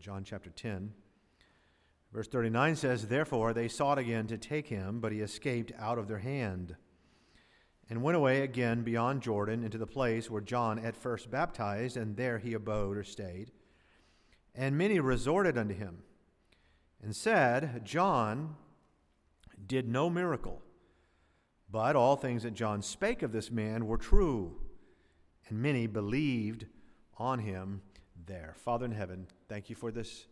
John 0.00 0.24
chapter 0.24 0.48
10. 0.48 0.94
Verse 2.10 2.26
39 2.26 2.74
says, 2.76 3.06
Therefore 3.06 3.52
they 3.52 3.68
sought 3.68 3.98
again 3.98 4.26
to 4.28 4.38
take 4.38 4.68
him, 4.68 4.98
but 4.98 5.12
he 5.12 5.20
escaped 5.20 5.72
out 5.78 5.98
of 5.98 6.08
their 6.08 6.18
hand, 6.18 6.74
and 7.90 8.02
went 8.02 8.16
away 8.16 8.40
again 8.40 8.82
beyond 8.82 9.20
Jordan 9.20 9.62
into 9.62 9.76
the 9.76 9.86
place 9.86 10.30
where 10.30 10.40
John 10.40 10.78
at 10.78 10.96
first 10.96 11.30
baptized, 11.30 11.98
and 11.98 12.16
there 12.16 12.38
he 12.38 12.54
abode 12.54 12.96
or 12.96 13.04
stayed. 13.04 13.52
And 14.54 14.78
many 14.78 14.98
resorted 15.00 15.58
unto 15.58 15.74
him, 15.74 15.98
and 17.02 17.14
said, 17.14 17.84
John 17.84 18.56
did 19.66 19.86
no 19.86 20.08
miracle, 20.08 20.62
but 21.70 21.94
all 21.94 22.16
things 22.16 22.44
that 22.44 22.54
John 22.54 22.80
spake 22.80 23.22
of 23.22 23.32
this 23.32 23.50
man 23.50 23.86
were 23.86 23.98
true, 23.98 24.62
and 25.48 25.60
many 25.60 25.86
believed 25.86 26.66
on 27.18 27.40
him 27.40 27.82
there. 28.30 28.54
Father 28.64 28.84
in 28.84 28.92
heaven, 28.92 29.26
thank 29.48 29.68
you 29.68 29.74
for 29.74 29.90
this 29.90 30.26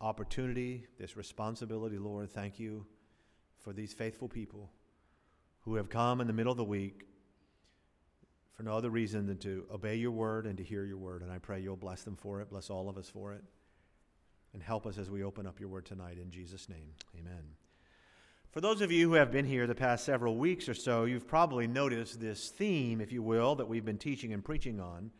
opportunity, 0.00 0.86
this 0.98 1.18
responsibility, 1.18 1.98
Lord. 1.98 2.30
Thank 2.30 2.58
you 2.58 2.86
for 3.60 3.74
these 3.74 3.92
faithful 3.92 4.26
people 4.26 4.70
who 5.60 5.74
have 5.74 5.90
come 5.90 6.22
in 6.22 6.26
the 6.26 6.32
middle 6.32 6.50
of 6.50 6.56
the 6.56 6.64
week 6.64 7.06
for 8.54 8.62
no 8.62 8.74
other 8.74 8.88
reason 8.88 9.26
than 9.26 9.36
to 9.38 9.66
obey 9.70 9.96
your 9.96 10.12
word 10.12 10.46
and 10.46 10.56
to 10.56 10.64
hear 10.64 10.86
your 10.86 10.96
word. 10.96 11.20
And 11.20 11.30
I 11.30 11.38
pray 11.38 11.60
you'll 11.60 11.76
bless 11.76 12.04
them 12.04 12.16
for 12.16 12.40
it, 12.40 12.48
bless 12.48 12.70
all 12.70 12.88
of 12.88 12.96
us 12.96 13.10
for 13.10 13.34
it, 13.34 13.44
and 14.54 14.62
help 14.62 14.86
us 14.86 14.96
as 14.96 15.10
we 15.10 15.22
open 15.22 15.46
up 15.46 15.60
your 15.60 15.68
word 15.68 15.84
tonight 15.84 16.16
in 16.16 16.30
Jesus' 16.30 16.70
name. 16.70 16.94
Amen. 17.18 17.42
For 18.50 18.62
those 18.62 18.80
of 18.80 18.90
you 18.90 19.10
who 19.10 19.14
have 19.14 19.30
been 19.30 19.46
here 19.46 19.66
the 19.66 19.74
past 19.74 20.06
several 20.06 20.36
weeks 20.36 20.70
or 20.70 20.74
so, 20.74 21.04
you've 21.04 21.28
probably 21.28 21.66
noticed 21.66 22.18
this 22.18 22.48
theme, 22.48 23.02
if 23.02 23.12
you 23.12 23.22
will, 23.22 23.54
that 23.56 23.68
we've 23.68 23.84
been 23.84 23.98
teaching 23.98 24.32
and 24.32 24.42
preaching 24.42 24.80
on 24.80 25.10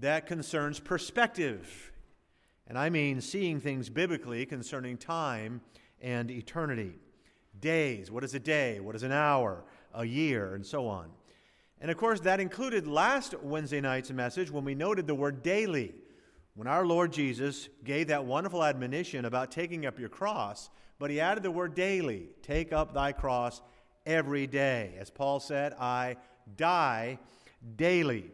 that 0.00 0.26
concerns 0.26 0.78
perspective 0.78 1.92
and 2.66 2.78
I 2.78 2.90
mean 2.90 3.20
seeing 3.20 3.60
things 3.60 3.88
biblically 3.88 4.44
concerning 4.44 4.96
time 4.96 5.60
and 6.00 6.30
eternity. 6.30 6.98
Days, 7.60 8.10
what 8.10 8.24
is 8.24 8.34
a 8.34 8.40
day? 8.40 8.80
What 8.80 8.96
is 8.96 9.02
an 9.02 9.12
hour? 9.12 9.64
A 9.94 10.04
year, 10.04 10.54
and 10.54 10.66
so 10.66 10.88
on. 10.88 11.10
And 11.80 11.90
of 11.90 11.96
course, 11.96 12.20
that 12.20 12.40
included 12.40 12.86
last 12.86 13.34
Wednesday 13.40 13.80
night's 13.80 14.10
message 14.10 14.50
when 14.50 14.64
we 14.64 14.74
noted 14.74 15.06
the 15.06 15.14
word 15.14 15.42
daily. 15.42 15.94
When 16.54 16.66
our 16.66 16.86
Lord 16.86 17.12
Jesus 17.12 17.68
gave 17.84 18.08
that 18.08 18.24
wonderful 18.24 18.64
admonition 18.64 19.26
about 19.26 19.50
taking 19.50 19.86
up 19.86 19.98
your 19.98 20.08
cross, 20.08 20.70
but 20.98 21.10
he 21.10 21.20
added 21.20 21.42
the 21.42 21.50
word 21.50 21.74
daily 21.74 22.28
take 22.42 22.72
up 22.72 22.94
thy 22.94 23.12
cross 23.12 23.60
every 24.06 24.46
day. 24.46 24.94
As 24.98 25.10
Paul 25.10 25.38
said, 25.38 25.74
I 25.74 26.16
die 26.56 27.18
daily. 27.76 28.30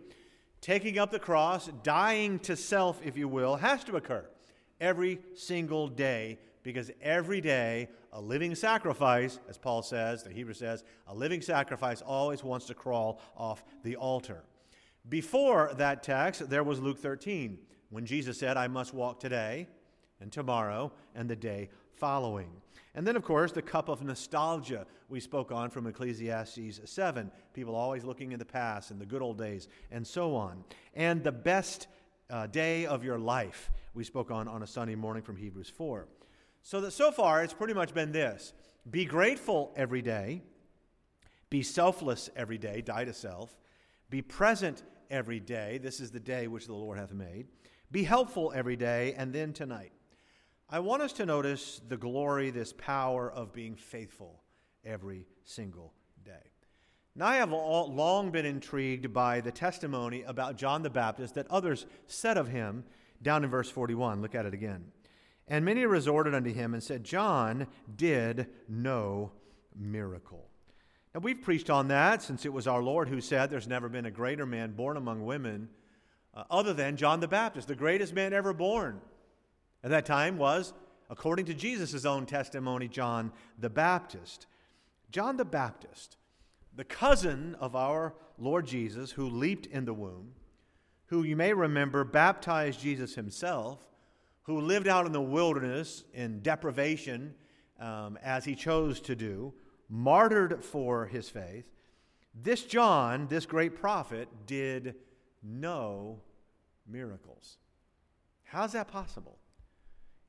Taking 0.63 0.97
up 1.01 1.11
the 1.11 1.19
cross, 1.19 1.69
dying 1.83 2.39
to 2.41 2.55
self, 2.55 3.01
if 3.05 3.19
you 3.19 3.27
will, 3.27 3.57
has 3.57 3.83
to 3.85 3.97
occur 3.97 4.25
every 4.81 5.19
single 5.35 5.89
day 5.89 6.39
because 6.63 6.89
every 7.03 7.41
day 7.41 7.89
a 8.13 8.21
living 8.21 8.55
sacrifice, 8.55 9.41
as 9.49 9.59
Paul 9.59 9.83
says, 9.83 10.23
the 10.23 10.33
Hebrew 10.33 10.55
says, 10.55 10.85
a 11.09 11.15
living 11.15 11.41
sacrifice 11.41 12.01
always 12.01 12.45
wants 12.45 12.67
to 12.67 12.75
crawl 12.75 13.21
off 13.37 13.65
the 13.83 13.97
altar. 13.97 14.45
Before 15.09 15.73
that 15.79 16.05
text, 16.05 16.49
there 16.49 16.63
was 16.63 16.79
Luke 16.79 17.01
13, 17.01 17.59
when 17.91 18.07
Jesus 18.07 18.39
said, 18.39 18.57
I 18.57 18.69
must 18.69 18.95
walk 18.95 19.19
today 19.19 19.67
and 20.21 20.31
tomorrow 20.31 20.93
and 21.17 21.29
the 21.29 21.35
day 21.35 21.71
following. 21.97 22.62
And 22.95 23.07
then, 23.07 23.17
of 23.17 23.25
course, 23.25 23.53
the 23.53 23.63
cup 23.63 23.89
of 23.89 24.03
nostalgia 24.03 24.87
we 25.09 25.19
spoke 25.19 25.51
on 25.51 25.71
from 25.71 25.87
Ecclesiastes 25.87 26.81
7. 26.85 27.31
People 27.55 27.75
always 27.75 28.05
looking 28.05 28.33
in 28.33 28.39
the 28.39 28.45
past 28.45 28.91
and 28.91 29.01
the 29.01 29.07
good 29.07 29.23
old 29.23 29.39
days, 29.39 29.69
and 29.91 30.07
so 30.07 30.35
on. 30.35 30.63
And 30.95 31.25
the 31.25 31.33
best 31.33 31.87
uh, 32.29 32.47
day 32.47 32.87
of 32.87 33.03
your 33.05 33.19
life 33.19 33.71
we 33.95 34.05
spoke 34.05 34.31
on 34.31 34.47
on 34.47 34.63
a 34.63 34.67
Sunday 34.67 34.95
morning 34.95 35.23
from 35.23 35.37
Hebrews 35.37 35.71
4. 35.71 36.07
So 36.63 36.81
that 36.83 36.93
so 36.93 37.11
far 37.11 37.43
it's 37.43 37.55
pretty 37.55 37.75
much 37.75 37.95
been 37.95 38.13
this 38.13 38.53
be 38.91 39.05
grateful 39.05 39.73
every 39.77 40.03
day, 40.03 40.43
be 41.51 41.63
selfless 41.63 42.29
every 42.37 42.59
day, 42.59 42.83
die 42.83 43.05
to 43.05 43.13
self, 43.13 43.57
be 44.11 44.23
present 44.23 44.83
every 45.11 45.41
day. 45.41 45.79
This 45.79 46.01
is 46.01 46.11
the 46.11 46.21
day 46.21 46.47
which 46.47 46.67
the 46.67 46.75
Lord 46.75 46.99
hath 46.99 47.13
made. 47.13 47.47
Be 47.91 48.03
helpful 48.05 48.53
every 48.55 48.77
day, 48.77 49.15
and 49.17 49.33
then 49.33 49.53
tonight. 49.53 49.93
I 50.73 50.79
want 50.79 51.03
us 51.03 51.13
to 51.15 51.27
notice 51.27 51.83
the 51.87 51.99
glory, 51.99 52.49
this 52.49 52.73
power 52.73 53.31
of 53.31 53.53
being 53.53 53.75
faithful 53.75 54.41
every 54.87 55.27
single 55.45 55.93
day. 56.25 56.33
Now, 57.15 57.27
I 57.27 57.37
have 57.37 57.53
all, 57.53 57.93
long 57.93 58.31
been 58.31 58.47
intrigued 58.47 59.13
by 59.13 59.43
the 59.43 59.53
testimony 59.53 60.23
about 60.23 60.57
John 60.57 60.83
the 60.83 60.89
Baptist 60.89 61.35
that 61.35 61.47
others 61.51 61.85
said 62.07 62.39
of 62.39 62.49
him 62.49 62.85
down 63.21 63.45
in 63.45 63.51
verse 63.51 63.69
41. 63.69 64.23
Look 64.23 64.35
at 64.35 64.47
it 64.47 64.55
again. 64.55 64.87
And 65.47 65.63
many 65.63 65.85
resorted 65.85 66.35
unto 66.35 66.51
him 66.51 66.73
and 66.73 66.83
said, 66.83 67.05
John 67.05 67.67
did 67.95 68.47
no 68.67 69.33
miracle. 69.79 70.49
Now, 71.15 71.21
we've 71.21 71.43
preached 71.43 71.69
on 71.69 71.89
that 71.89 72.23
since 72.23 72.47
it 72.47 72.53
was 72.55 72.67
our 72.67 72.83
Lord 72.83 73.11
who 73.11 73.21
said 73.21 73.51
there's 73.51 73.69
never 73.69 73.91
been 73.91 74.07
a 74.07 74.11
greater 74.11 74.47
man 74.47 74.73
born 74.73 74.97
among 74.97 75.27
women 75.27 75.69
uh, 76.33 76.45
other 76.51 76.73
than 76.73 76.97
John 76.97 77.21
the 77.21 77.29
Baptist, 77.29 77.69
the 77.69 77.75
greatest 77.75 78.15
man 78.15 78.33
ever 78.33 78.55
born 78.55 79.03
at 79.85 79.91
that 79.91 80.07
time 80.07 80.39
was, 80.39 80.73
according 81.11 81.47
to 81.47 81.55
Jesus' 81.55 82.05
own 82.05 82.27
testimony, 82.27 82.89
John 82.89 83.33
the 83.59 83.71
Baptist. 83.71 84.47
John 85.11 85.37
the 85.37 85.45
Baptist, 85.45 86.17
the 86.75 86.85
cousin 86.85 87.55
of 87.61 87.77
our 87.77 88.15
Lord 88.39 88.67
Jesus, 88.67 89.11
who 89.13 89.29
leaped 89.29 89.67
in 89.67 89.85
the 89.85 89.93
womb, 89.93 90.33
who 91.07 91.23
you 91.23 91.37
may 91.37 91.53
remember 91.53 92.05
baptized 92.05 92.81
Jesus 92.81 93.15
himself, 93.15 93.87
who 94.45 94.61
lived 94.61 94.89
out 94.89 95.07
in 95.07 95.13
the 95.13 95.21
wilderness 95.21 96.05
in 96.15 96.41
deprivation 96.41 97.35
um, 97.79 98.19
as 98.23 98.45
he 98.45 98.55
chose 98.55 99.01
to 99.01 99.15
do, 99.15 99.53
martyred 99.89 100.65
for 100.65 101.07
his 101.07 101.29
faith. 101.29 101.71
This 102.35 102.65
John, 102.65 103.27
this 103.29 103.45
great 103.45 103.77
prophet, 103.77 104.29
did 104.47 104.95
no 105.43 106.21
miracles. 106.89 107.59
How's 108.45 108.73
that 108.73 108.89
possible? 108.89 109.39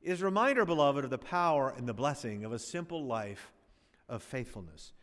Is 0.04 0.22
a 0.22 0.26
reminder, 0.26 0.66
beloved, 0.66 1.04
of 1.04 1.10
the 1.10 1.18
power 1.18 1.74
and 1.76 1.88
the 1.88 1.94
blessing 1.94 2.44
of 2.46 2.52
a 2.52 2.60
simple 2.60 3.06
life 3.06 3.52
of 4.10 4.22
faithfulness. 4.22 4.94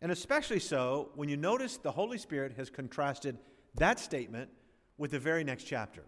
And 0.00 0.10
especially 0.10 0.60
so 0.60 1.10
when 1.14 1.28
you 1.28 1.36
notice 1.36 1.76
the 1.76 1.92
Holy 1.92 2.18
Spirit 2.18 2.54
has 2.56 2.70
contrasted 2.70 3.38
that 3.74 4.00
statement 4.00 4.50
with 4.98 5.10
the 5.10 5.18
very 5.18 5.44
next 5.44 5.64
chapter. 5.64 6.02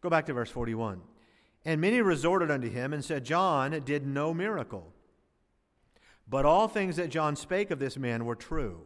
Go 0.00 0.10
back 0.10 0.26
to 0.26 0.32
verse 0.32 0.50
41. 0.50 1.00
And 1.64 1.80
many 1.80 2.00
resorted 2.00 2.50
unto 2.50 2.70
him 2.70 2.92
and 2.92 3.04
said, 3.04 3.24
John 3.24 3.80
did 3.84 4.06
no 4.06 4.32
miracle. 4.32 4.92
But 6.28 6.44
all 6.44 6.68
things 6.68 6.96
that 6.96 7.10
John 7.10 7.36
spake 7.36 7.70
of 7.70 7.78
this 7.78 7.96
man 7.96 8.24
were 8.24 8.34
true, 8.34 8.82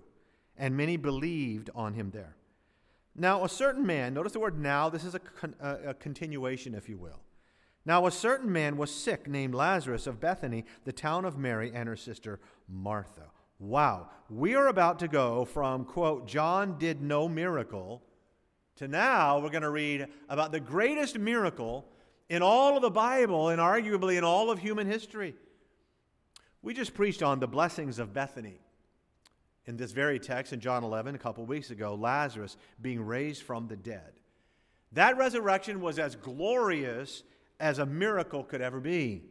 and 0.57 0.77
many 0.77 0.97
believed 0.97 1.71
on 1.75 1.95
him 1.95 2.11
there. 2.11 2.37
Now, 3.15 3.45
a 3.45 3.49
certain 3.49 3.85
man, 3.85 4.15
notice 4.15 4.33
the 4.33 4.41
word 4.41 4.59
now, 4.59 4.89
this 4.89 5.05
is 5.05 5.15
a, 5.15 5.19
con- 5.19 5.57
a, 5.61 5.95
continuation, 5.95 6.75
if 6.75 6.89
you 6.89 6.97
will. 6.97 7.21
Now, 7.87 8.07
a 8.07 8.11
certain 8.11 8.53
man 8.53 8.77
was 8.77 8.95
sick 8.95 9.27
named 9.27 9.55
Lazarus 9.55 10.07
of 10.07 10.21
Bethany, 10.21 10.65
the 10.85 10.93
town 10.93 11.25
of 11.25 11.39
Mary 11.39 11.73
and 11.75 11.89
her 11.89 11.97
sister 11.97 12.39
Martha. 12.69 13.31
Wow. 13.59 14.11
We 14.29 14.55
are 14.55 14.69
about 14.69 14.99
to 15.01 15.09
go 15.09 15.45
from, 15.45 15.85
quote, 15.85 16.27
John 16.27 16.79
did 16.79 17.01
no 17.01 17.29
miracle, 17.29 18.03
to 18.77 18.89
now 18.89 19.39
we're 19.39 19.51
going 19.51 19.63
to 19.63 19.71
read 19.71 20.07
about 20.29 20.53
the 20.53 20.61
greatest 20.61 21.19
miracle 21.19 21.87
in 22.29 22.43
all 22.43 22.77
of 22.77 22.83
the 22.83 22.91
Bible 22.91 23.49
and 23.49 23.61
arguably 23.61 24.17
in 24.17 24.25
all 24.25 24.51
of 24.51 24.59
human 24.59 24.87
history. 24.87 25.35
We 26.63 26.75
just 26.75 26.95
preached 26.95 27.23
on 27.23 27.41
the 27.41 27.49
blessings 27.49 27.99
of 27.99 28.13
Bethany 28.13 28.61
in 29.67 29.77
this 29.77 29.93
very 29.93 30.19
text 30.19 30.53
in 30.53 30.61
John 30.61 30.85
11 30.85 31.15
a 31.15 31.19
couple 31.19 31.45
weeks 31.45 31.71
ago 31.71 31.95
Lazarus 31.95 32.57
being 32.81 33.01
raised 33.01 33.43
from 33.43 33.69
the 33.69 33.77
dead. 33.77 34.13
That 34.93 35.17
resurrection 35.17 35.81
was 35.81 35.99
as 35.99 36.17
glorious 36.17 37.23
as 37.61 37.79
a 37.79 37.87
miracle 37.87 38.43
could 38.43 38.61
ever 38.61 38.81
be. 38.81 39.23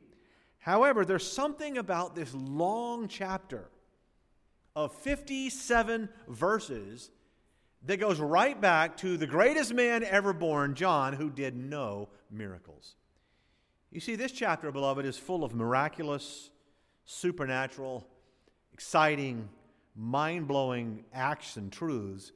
However, 0.59 1.03
there's 1.03 1.29
something 1.29 1.77
about 1.77 2.15
this 2.15 2.33
long 2.33 3.07
chapter 3.07 3.69
of 4.75 4.93
57 4.93 6.09
verses 6.27 7.09
that 7.85 7.97
goes 7.97 8.19
right 8.19 8.59
back 8.59 8.97
to 8.97 9.17
the 9.17 9.27
greatest 9.27 9.73
man 9.73 10.03
ever 10.03 10.33
born, 10.33 10.75
John, 10.75 11.13
who 11.13 11.29
did 11.29 11.55
no 11.55 12.09
miracles. 12.29 12.95
You 13.91 13.99
see, 13.99 14.15
this 14.15 14.31
chapter, 14.31 14.71
beloved, 14.71 15.05
is 15.05 15.17
full 15.17 15.43
of 15.43 15.55
miraculous, 15.55 16.51
supernatural, 17.05 18.05
exciting, 18.73 19.49
mind 19.95 20.47
blowing 20.47 21.05
acts 21.13 21.57
and 21.57 21.71
truths, 21.71 22.31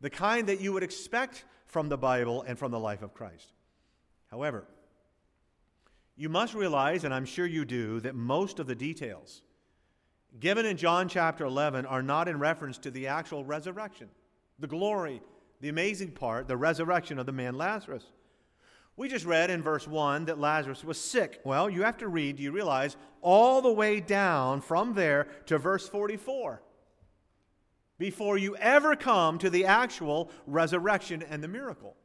the 0.00 0.10
kind 0.10 0.48
that 0.48 0.60
you 0.60 0.72
would 0.72 0.82
expect 0.82 1.44
from 1.66 1.88
the 1.88 1.96
Bible 1.96 2.42
and 2.42 2.58
from 2.58 2.70
the 2.70 2.78
life 2.78 3.02
of 3.02 3.14
Christ. 3.14 3.52
However, 4.30 4.64
you 6.18 6.28
must 6.28 6.52
realize, 6.52 7.04
and 7.04 7.14
I'm 7.14 7.24
sure 7.24 7.46
you 7.46 7.64
do, 7.64 8.00
that 8.00 8.14
most 8.14 8.58
of 8.58 8.66
the 8.66 8.74
details 8.74 9.42
given 10.40 10.66
in 10.66 10.76
John 10.76 11.08
chapter 11.08 11.44
11 11.44 11.86
are 11.86 12.02
not 12.02 12.28
in 12.28 12.38
reference 12.38 12.76
to 12.78 12.90
the 12.90 13.06
actual 13.06 13.44
resurrection, 13.44 14.08
the 14.58 14.66
glory, 14.66 15.22
the 15.60 15.68
amazing 15.68 16.10
part, 16.10 16.48
the 16.48 16.56
resurrection 16.56 17.18
of 17.18 17.26
the 17.26 17.32
man 17.32 17.54
Lazarus. 17.56 18.04
We 18.96 19.08
just 19.08 19.24
read 19.24 19.48
in 19.48 19.62
verse 19.62 19.86
1 19.86 20.26
that 20.26 20.40
Lazarus 20.40 20.84
was 20.84 21.00
sick. 21.00 21.40
Well, 21.44 21.70
you 21.70 21.82
have 21.82 21.96
to 21.98 22.08
read, 22.08 22.36
do 22.36 22.42
you 22.42 22.52
realize, 22.52 22.96
all 23.22 23.62
the 23.62 23.72
way 23.72 24.00
down 24.00 24.60
from 24.60 24.94
there 24.94 25.28
to 25.46 25.56
verse 25.56 25.88
44 25.88 26.60
before 27.98 28.38
you 28.38 28.56
ever 28.56 28.96
come 28.96 29.38
to 29.38 29.50
the 29.50 29.64
actual 29.64 30.30
resurrection 30.46 31.22
and 31.22 31.42
the 31.42 31.48
miracle. 31.48 31.96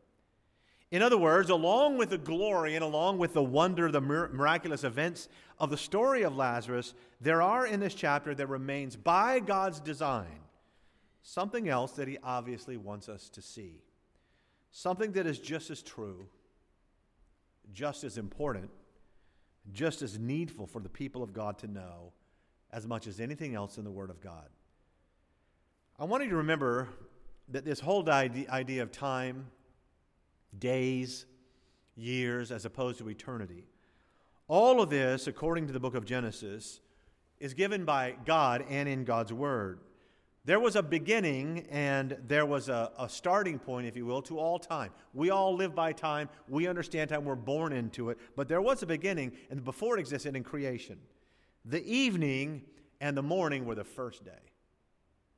In 0.94 1.02
other 1.02 1.18
words, 1.18 1.50
along 1.50 1.98
with 1.98 2.12
the 2.12 2.20
glory 2.20 2.76
and 2.76 2.84
along 2.84 3.18
with 3.18 3.34
the 3.34 3.42
wonder, 3.42 3.92
the 3.92 4.00
miraculous 4.00 4.84
events 4.84 5.28
of 5.58 5.72
the 5.72 5.78
story 5.78 6.22
of 6.22 6.36
Lazarus, 6.36 6.94
there 7.20 7.42
are 7.42 7.66
in 7.66 7.80
this 7.80 7.96
chapter 7.96 8.36
that 8.36 8.46
remains 8.46 8.96
by 8.96 9.40
God's 9.40 9.80
design 9.80 10.40
something 11.24 11.68
else 11.68 11.94
that 11.94 12.08
he 12.08 12.20
obviously 12.24 12.78
wants 12.78 13.10
us 13.10 13.28
to 13.30 13.42
see. 13.42 13.82
Something 14.70 15.14
that 15.14 15.26
is 15.26 15.40
just 15.40 15.72
as 15.72 15.82
true 15.82 16.28
just 17.74 18.04
as 18.04 18.20
important, 18.20 18.70
just 19.72 20.04
as 20.04 20.20
needful 20.20 20.68
for 20.68 20.80
the 20.80 20.90
people 20.90 21.24
of 21.24 21.34
God 21.34 21.58
to 21.60 21.68
know 21.68 22.12
as 22.72 22.86
much 22.86 23.08
as 23.08 23.20
anything 23.20 23.56
else 23.56 23.80
in 23.80 23.84
the 23.84 23.90
Word 23.90 24.12
of 24.12 24.22
God. 24.22 24.48
I 25.98 26.04
want 26.04 26.24
you 26.24 26.30
to 26.30 26.36
remember 26.36 26.90
that 27.50 27.66
this 27.66 27.80
whole 27.80 28.08
idea 28.08 28.84
of 28.84 28.92
time, 28.92 29.48
days, 30.60 31.26
years, 31.96 32.52
as 32.52 32.66
opposed 32.66 33.00
to 33.00 33.10
eternity, 33.10 33.66
all 34.48 34.82
of 34.82 34.90
this, 34.90 35.28
according 35.28 35.68
to 35.68 35.74
the 35.74 35.80
book 35.80 35.96
of 35.96 36.06
Genesis, 36.06 36.82
is 37.40 37.54
given 37.54 37.86
by 37.86 38.16
God 38.26 38.66
and 38.70 38.88
in 38.88 39.04
God's 39.04 39.34
Word. 39.34 39.80
There 40.46 40.60
was 40.60 40.76
a 40.76 40.84
beginning 40.84 41.68
and 41.70 42.18
there 42.28 42.46
was 42.46 42.68
a, 42.68 42.92
a, 43.00 43.08
starting 43.08 43.60
point, 43.60 43.88
if 43.88 43.96
you 43.96 44.06
will, 44.06 44.22
to 44.24 44.38
all 44.38 44.60
time. 44.60 44.92
We 45.14 45.30
all 45.30 45.56
live 45.56 45.74
by 45.74 45.94
time. 45.94 46.28
We 46.50 46.68
understand 46.68 47.10
time. 47.10 47.24
We're 47.24 47.36
born 47.36 47.72
into 47.72 48.10
it. 48.10 48.18
But 48.36 48.50
there 48.50 48.62
was 48.62 48.84
a 48.84 48.86
beginning, 48.86 49.32
and 49.50 49.64
before 49.64 49.98
it 49.98 50.02
existed 50.02 50.36
in 50.36 50.44
creation. 50.44 51.00
The 51.64 51.86
evening 51.86 52.64
and 53.00 53.16
the 53.16 53.24
morning 53.24 53.66
were 53.66 53.76
the 53.76 53.86
first 53.86 54.26
day. 54.26 54.32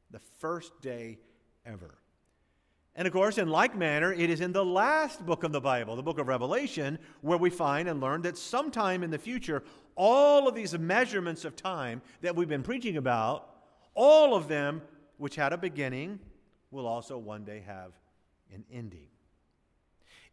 The 0.10 0.22
first 0.40 0.82
day 0.82 1.20
ever. 1.68 1.96
And 2.95 3.07
of 3.07 3.13
course, 3.13 3.38
in 3.38 3.50
like 3.50 3.75
manner, 3.75 4.13
it 4.13 4.30
is 4.30 4.39
in 4.39 4.53
the 4.53 4.63
last 4.63 5.25
book 5.25 5.44
of 5.44 5.51
the 5.51 5.59
Bible, 5.59 5.97
the 5.97 6.03
book 6.03 6.18
of 6.18 6.27
Revelation, 6.27 6.97
where 7.21 7.38
we 7.38 7.50
find 7.50 7.89
and 7.89 8.00
learn 8.00 8.21
that 8.21 8.38
sometime 8.38 9.03
in 9.03 9.12
the 9.12 9.18
future, 9.18 9.63
all 9.95 10.47
of 10.47 10.56
these 10.56 10.77
measurements 10.77 11.44
of 11.44 11.57
time 11.57 12.01
that 12.21 12.36
we've 12.36 12.47
been 12.47 12.63
preaching 12.63 12.95
about, 12.95 13.50
all 13.95 14.33
of 14.33 14.47
them 14.47 14.81
which 15.18 15.36
had 15.36 15.51
a 15.51 15.57
beginning, 15.57 16.19
will 16.71 16.88
also 16.88 17.18
one 17.18 17.44
day 17.44 17.63
have 17.65 17.92
an 18.53 18.63
ending. 18.71 19.07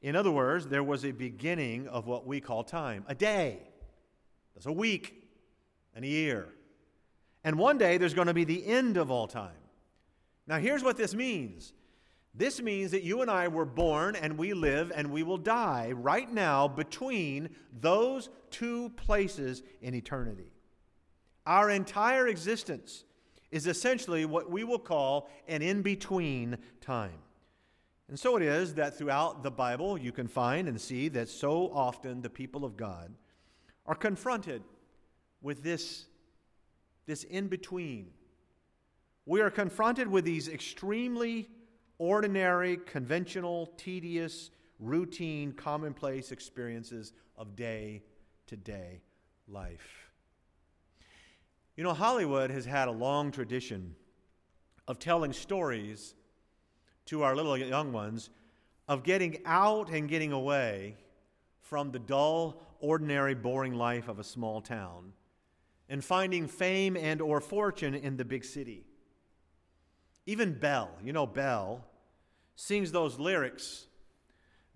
In 0.01 0.17
other 0.17 0.31
words, 0.31 0.67
there 0.67 0.83
was 0.83 1.05
a 1.05 1.13
beginning 1.13 1.89
of 1.89 2.07
what 2.07 2.27
we 2.27 2.41
call 2.41 2.65
time 2.65 3.05
a 3.09 3.15
day, 3.15 3.59
that's 4.55 4.67
a 4.67 4.73
week, 4.73 5.23
and 5.95 6.05
a 6.05 6.09
year. 6.09 6.49
And 7.45 7.59
one 7.59 7.79
day 7.79 7.99
there's 7.99 8.15
going 8.15 8.29
to 8.29 8.35
be 8.35 8.45
the 8.45 8.65
end 8.67 8.97
of 8.97 9.11
all 9.11 9.27
time. 9.27 9.51
Now, 10.47 10.59
here's 10.59 10.83
what 10.83 10.97
this 10.97 11.15
means 11.15 11.73
this 12.35 12.63
means 12.63 12.91
that 12.93 13.03
you 13.03 13.21
and 13.21 13.31
I 13.31 13.49
were 13.49 13.67
born 13.67 14.17
and 14.17 14.39
we 14.39 14.55
live 14.55 14.91
and 14.95 15.11
we 15.11 15.23
will 15.23 15.37
die 15.37 15.93
right 15.93 16.33
now 16.33 16.67
between 16.67 17.51
those 17.79 18.31
two 18.51 18.89
places 18.91 19.63
in 19.83 19.95
eternity. 19.95 20.53
Our 21.47 21.71
entire 21.71 22.29
existence 22.29 23.05
is 23.51 23.67
essentially 23.67 24.25
what 24.25 24.51
we 24.51 24.65
will 24.65 24.79
call 24.79 25.29
an 25.47 25.61
in 25.61 25.83
between 25.83 26.57
time. 26.81 27.19
And 28.09 28.19
so 28.19 28.37
it 28.37 28.43
is 28.43 28.75
that 28.75 28.97
throughout 28.97 29.43
the 29.43 29.51
Bible, 29.51 29.99
you 29.99 30.13
can 30.13 30.27
find 30.27 30.69
and 30.69 30.81
see 30.81 31.09
that 31.09 31.29
so 31.29 31.71
often 31.73 32.23
the 32.23 32.31
people 32.31 32.65
of 32.65 32.77
God 32.77 33.13
are 33.87 33.95
confronted 33.95 34.63
with 35.43 35.63
this, 35.63 36.07
this 37.07 37.25
in 37.25 37.49
between. 37.49 38.11
We 39.27 39.41
are 39.41 39.51
confronted 39.51 40.09
with 40.09 40.25
these 40.25 40.49
extremely 40.49 41.49
ordinary, 42.03 42.79
conventional, 42.79 43.67
tedious, 43.77 44.51
routine, 44.81 45.53
commonplace 45.53 46.33
experiences 46.33 47.13
of 47.39 47.55
day 47.55 48.03
to 48.49 48.57
day 48.57 49.01
life. 49.47 50.11
You 51.77 51.85
know, 51.85 51.93
Hollywood 51.95 52.51
has 52.51 52.65
had 52.65 52.89
a 52.89 52.91
long 52.91 53.31
tradition 53.31 53.95
of 54.89 54.99
telling 54.99 55.33
stories 55.33 56.17
to 57.07 57.23
our 57.23 57.37
little 57.37 57.57
young 57.57 57.93
ones 57.93 58.31
of 58.89 59.05
getting 59.05 59.39
out 59.47 59.89
and 59.89 60.09
getting 60.09 60.33
away 60.33 60.97
from 61.61 61.93
the 61.93 62.01
dull, 62.01 62.61
ordinary, 62.81 63.37
boring 63.37 63.75
life 63.75 64.09
of 64.09 64.19
a 64.19 64.25
small 64.25 64.61
town 64.61 65.13
and 65.89 66.05
finding 66.05 66.49
fame 66.49 66.97
and 66.97 67.23
or 67.23 67.41
fortune 67.41 67.95
in 67.95 68.17
the 68.17 68.25
big 68.25 68.45
city. 68.45 68.87
Even 70.27 70.53
Belle, 70.53 70.91
you 71.05 71.13
know 71.13 71.27
Belle, 71.27 71.85
sings 72.63 72.93
those 72.93 73.19
lyrics. 73.19 73.89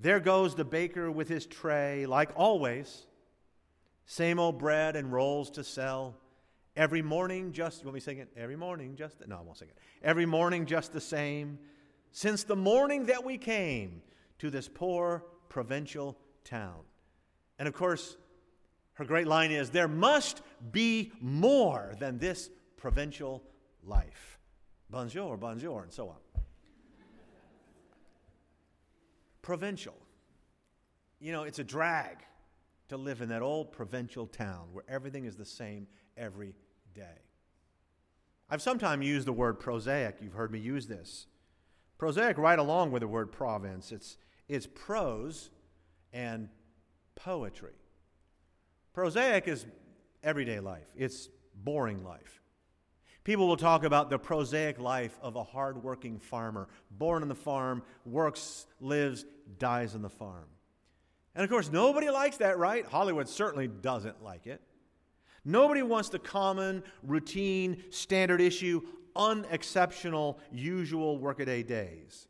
There 0.01 0.19
goes 0.19 0.57
the 0.57 0.65
baker 0.65 1.09
with 1.09 1.29
his 1.29 1.47
tray, 1.47 2.05
like 2.05 2.31
always, 2.35 3.07
same 4.07 4.41
old 4.41 4.59
bread 4.59 4.97
and 4.97 5.13
rolls 5.13 5.51
to 5.51 5.63
sell. 5.63 6.17
Every 6.75 7.01
morning, 7.01 7.53
just, 7.53 7.85
when 7.85 7.95
we 7.95 8.01
sing 8.01 8.19
it, 8.19 8.29
every 8.37 8.57
morning, 8.57 8.97
just, 8.97 9.17
no, 9.29 9.39
I 9.39 9.41
won't 9.41 9.57
sing 9.57 9.69
it. 9.69 9.79
Every 10.03 10.27
morning, 10.27 10.67
just 10.67 10.93
the 10.93 11.01
same. 11.01 11.61
Since 12.11 12.43
the 12.43 12.57
morning 12.57 13.07
that 13.07 13.25
we 13.25 13.39
came 13.39 14.03
to 14.41 14.51
this 14.51 14.69
poor 14.69 15.25
provincial 15.49 16.19
town. 16.45 16.81
And 17.61 17.69
of 17.69 17.75
course, 17.75 18.17
her 18.95 19.05
great 19.05 19.29
line 19.29 19.53
is 19.53 19.71
there 19.71 19.87
must 19.87 20.43
be 20.73 21.13
more 21.21 21.95
than 22.01 22.19
this 22.19 22.51
provincial 22.77 23.45
life. 23.85 24.41
Bonjour, 24.91 25.37
bonjour, 25.37 25.85
and 25.85 25.93
so 25.93 26.09
on. 26.09 26.17
Provincial. 29.47 29.95
You 31.21 31.31
know, 31.31 31.45
it's 31.45 31.61
a 31.61 31.65
drag 31.65 32.17
to 32.89 32.97
live 32.97 33.21
in 33.21 33.29
that 33.29 33.43
old 33.43 33.71
provincial 33.71 34.27
town 34.27 34.67
where 34.73 34.83
everything 34.89 35.25
is 35.25 35.37
the 35.37 35.45
same 35.45 35.87
every 36.17 36.53
day. 36.97 37.23
I've 38.51 38.61
sometimes 38.61 39.07
used 39.07 39.25
the 39.25 39.33
word 39.33 39.61
prosaic. 39.61 40.17
You've 40.21 40.33
heard 40.33 40.51
me 40.51 40.59
use 40.59 40.89
this. 40.89 41.29
Prosaic 41.97 42.39
right 42.39 42.59
along 42.59 42.91
with 42.91 43.03
the 43.03 43.07
word 43.07 43.31
province. 43.31 43.93
It's, 43.93 44.17
it's 44.49 44.67
prose 44.67 45.51
and 46.13 46.49
poetry. 47.15 47.79
Prosaic 48.95 49.47
is 49.47 49.65
everyday 50.25 50.59
life, 50.59 50.89
it's 50.97 51.29
boring 51.55 52.03
life. 52.03 52.43
People 53.23 53.49
will 53.49 53.57
talk 53.57 53.83
about 53.83 54.09
the 54.09 54.19
prosaic 54.19 54.79
life 54.79 55.19
of 55.21 55.35
a 55.35 55.43
hardworking 55.43 56.19
farmer, 56.19 56.69
born 56.93 57.23
on 57.23 57.29
the 57.29 57.35
farm, 57.35 57.83
works, 58.05 58.67
lives, 58.81 59.25
dies 59.59 59.95
on 59.95 60.03
the 60.03 60.11
farm. 60.11 60.47
And 61.35 61.45
of 61.45 61.51
course, 61.51 61.71
nobody 61.71 62.11
likes 62.11 62.39
that, 62.39 62.59
right? 62.59 62.85
Hollywood 62.87 63.29
certainly 63.29 63.69
doesn't 63.69 64.23
like 64.23 64.47
it. 64.47 64.61
Nobody 65.45 65.83
wants 65.83 66.09
the 66.09 66.19
common, 66.19 66.83
routine, 67.03 67.85
standard 67.91 68.41
issue, 68.41 68.83
unexceptional, 69.15 70.41
usual 70.51 71.19
workaday 71.19 71.63
days. 71.63 72.27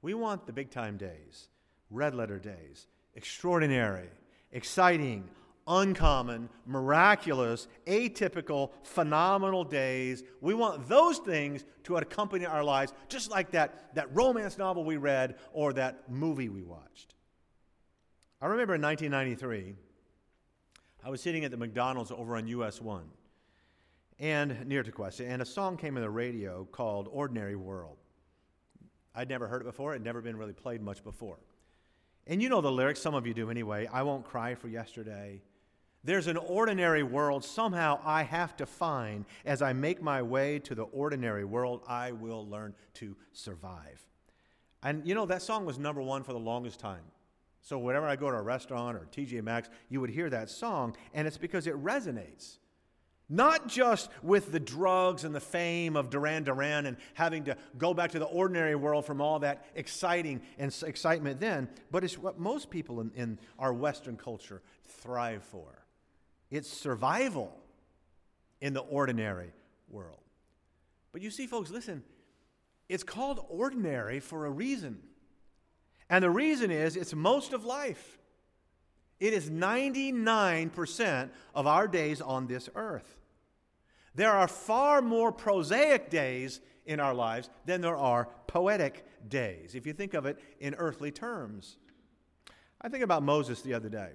We 0.00 0.14
want 0.14 0.46
the 0.46 0.52
big 0.52 0.70
time 0.70 0.96
days, 0.96 1.48
red 1.90 2.14
letter 2.14 2.38
days, 2.38 2.86
extraordinary, 3.14 4.08
exciting, 4.50 5.28
uncommon, 5.66 6.48
miraculous, 6.66 7.68
atypical, 7.86 8.70
phenomenal 8.82 9.64
days. 9.64 10.22
We 10.40 10.54
want 10.54 10.88
those 10.88 11.18
things 11.18 11.64
to 11.84 11.96
accompany 11.96 12.46
our 12.46 12.64
lives, 12.64 12.92
just 13.08 13.30
like 13.30 13.52
that, 13.52 13.94
that 13.94 14.14
romance 14.14 14.58
novel 14.58 14.84
we 14.84 14.96
read 14.96 15.36
or 15.52 15.72
that 15.74 16.10
movie 16.10 16.48
we 16.48 16.62
watched. 16.62 17.14
I 18.40 18.46
remember 18.46 18.74
in 18.74 18.82
1993, 18.82 19.74
I 21.04 21.10
was 21.10 21.20
sitting 21.20 21.44
at 21.44 21.50
the 21.50 21.56
McDonald's 21.56 22.10
over 22.10 22.36
on 22.36 22.46
US 22.48 22.80
1 22.80 23.04
and 24.18 24.66
near 24.66 24.82
Tequesta, 24.82 25.28
and 25.28 25.42
a 25.42 25.44
song 25.44 25.76
came 25.76 25.96
on 25.96 26.02
the 26.02 26.10
radio 26.10 26.64
called 26.70 27.08
Ordinary 27.10 27.56
World. 27.56 27.98
I'd 29.14 29.28
never 29.28 29.46
heard 29.46 29.62
it 29.62 29.64
before, 29.64 29.92
it 29.92 29.96
had 29.96 30.04
never 30.04 30.20
been 30.20 30.36
really 30.36 30.52
played 30.52 30.80
much 30.80 31.04
before. 31.04 31.38
And 32.26 32.40
you 32.40 32.48
know 32.48 32.60
the 32.60 32.70
lyrics, 32.70 33.00
some 33.00 33.14
of 33.14 33.26
you 33.26 33.34
do 33.34 33.50
anyway. 33.50 33.88
I 33.92 34.02
won't 34.02 34.24
cry 34.24 34.54
for 34.54 34.68
yesterday. 34.68 35.42
There's 36.04 36.26
an 36.26 36.36
ordinary 36.36 37.04
world 37.04 37.44
somehow 37.44 38.00
I 38.04 38.24
have 38.24 38.56
to 38.56 38.66
find. 38.66 39.24
As 39.44 39.62
I 39.62 39.72
make 39.72 40.02
my 40.02 40.20
way 40.22 40.58
to 40.60 40.74
the 40.74 40.84
ordinary 40.84 41.44
world, 41.44 41.82
I 41.86 42.12
will 42.12 42.46
learn 42.48 42.74
to 42.94 43.16
survive. 43.32 44.04
And 44.82 45.06
you 45.06 45.14
know, 45.14 45.26
that 45.26 45.42
song 45.42 45.64
was 45.64 45.78
number 45.78 46.02
one 46.02 46.24
for 46.24 46.32
the 46.32 46.40
longest 46.40 46.80
time. 46.80 47.04
So 47.60 47.78
whenever 47.78 48.08
I 48.08 48.16
go 48.16 48.30
to 48.30 48.36
a 48.36 48.42
restaurant 48.42 48.96
or 48.96 49.06
TJ 49.12 49.42
Maxx, 49.44 49.68
you 49.88 50.00
would 50.00 50.10
hear 50.10 50.28
that 50.30 50.50
song, 50.50 50.96
and 51.14 51.28
it's 51.28 51.38
because 51.38 51.68
it 51.68 51.80
resonates. 51.82 52.56
Not 53.28 53.68
just 53.68 54.10
with 54.22 54.50
the 54.50 54.58
drugs 54.58 55.22
and 55.22 55.32
the 55.32 55.40
fame 55.40 55.96
of 55.96 56.10
Duran 56.10 56.42
Duran 56.42 56.86
and 56.86 56.96
having 57.14 57.44
to 57.44 57.56
go 57.78 57.94
back 57.94 58.10
to 58.10 58.18
the 58.18 58.26
ordinary 58.26 58.74
world 58.74 59.06
from 59.06 59.20
all 59.20 59.38
that 59.38 59.64
exciting 59.76 60.42
and 60.58 60.76
excitement 60.84 61.38
then, 61.38 61.68
but 61.92 62.02
it's 62.02 62.18
what 62.18 62.40
most 62.40 62.68
people 62.68 63.00
in, 63.00 63.12
in 63.14 63.38
our 63.58 63.72
Western 63.72 64.16
culture 64.16 64.60
thrive 64.84 65.44
for. 65.44 65.81
It's 66.52 66.68
survival 66.68 67.50
in 68.60 68.74
the 68.74 68.82
ordinary 68.82 69.52
world. 69.88 70.20
But 71.10 71.22
you 71.22 71.30
see, 71.30 71.46
folks, 71.46 71.70
listen, 71.70 72.02
it's 72.90 73.02
called 73.02 73.42
ordinary 73.48 74.20
for 74.20 74.44
a 74.44 74.50
reason. 74.50 74.98
And 76.10 76.22
the 76.22 76.30
reason 76.30 76.70
is 76.70 76.94
it's 76.94 77.14
most 77.14 77.54
of 77.54 77.64
life. 77.64 78.18
It 79.18 79.32
is 79.32 79.48
99% 79.48 81.30
of 81.54 81.66
our 81.66 81.88
days 81.88 82.20
on 82.20 82.48
this 82.48 82.68
earth. 82.74 83.16
There 84.14 84.30
are 84.30 84.46
far 84.46 85.00
more 85.00 85.32
prosaic 85.32 86.10
days 86.10 86.60
in 86.84 87.00
our 87.00 87.14
lives 87.14 87.48
than 87.64 87.80
there 87.80 87.96
are 87.96 88.28
poetic 88.46 89.06
days, 89.26 89.74
if 89.74 89.86
you 89.86 89.94
think 89.94 90.12
of 90.12 90.26
it 90.26 90.38
in 90.60 90.74
earthly 90.74 91.12
terms. 91.12 91.78
I 92.78 92.90
think 92.90 93.04
about 93.04 93.22
Moses 93.22 93.62
the 93.62 93.72
other 93.72 93.88
day. 93.88 94.10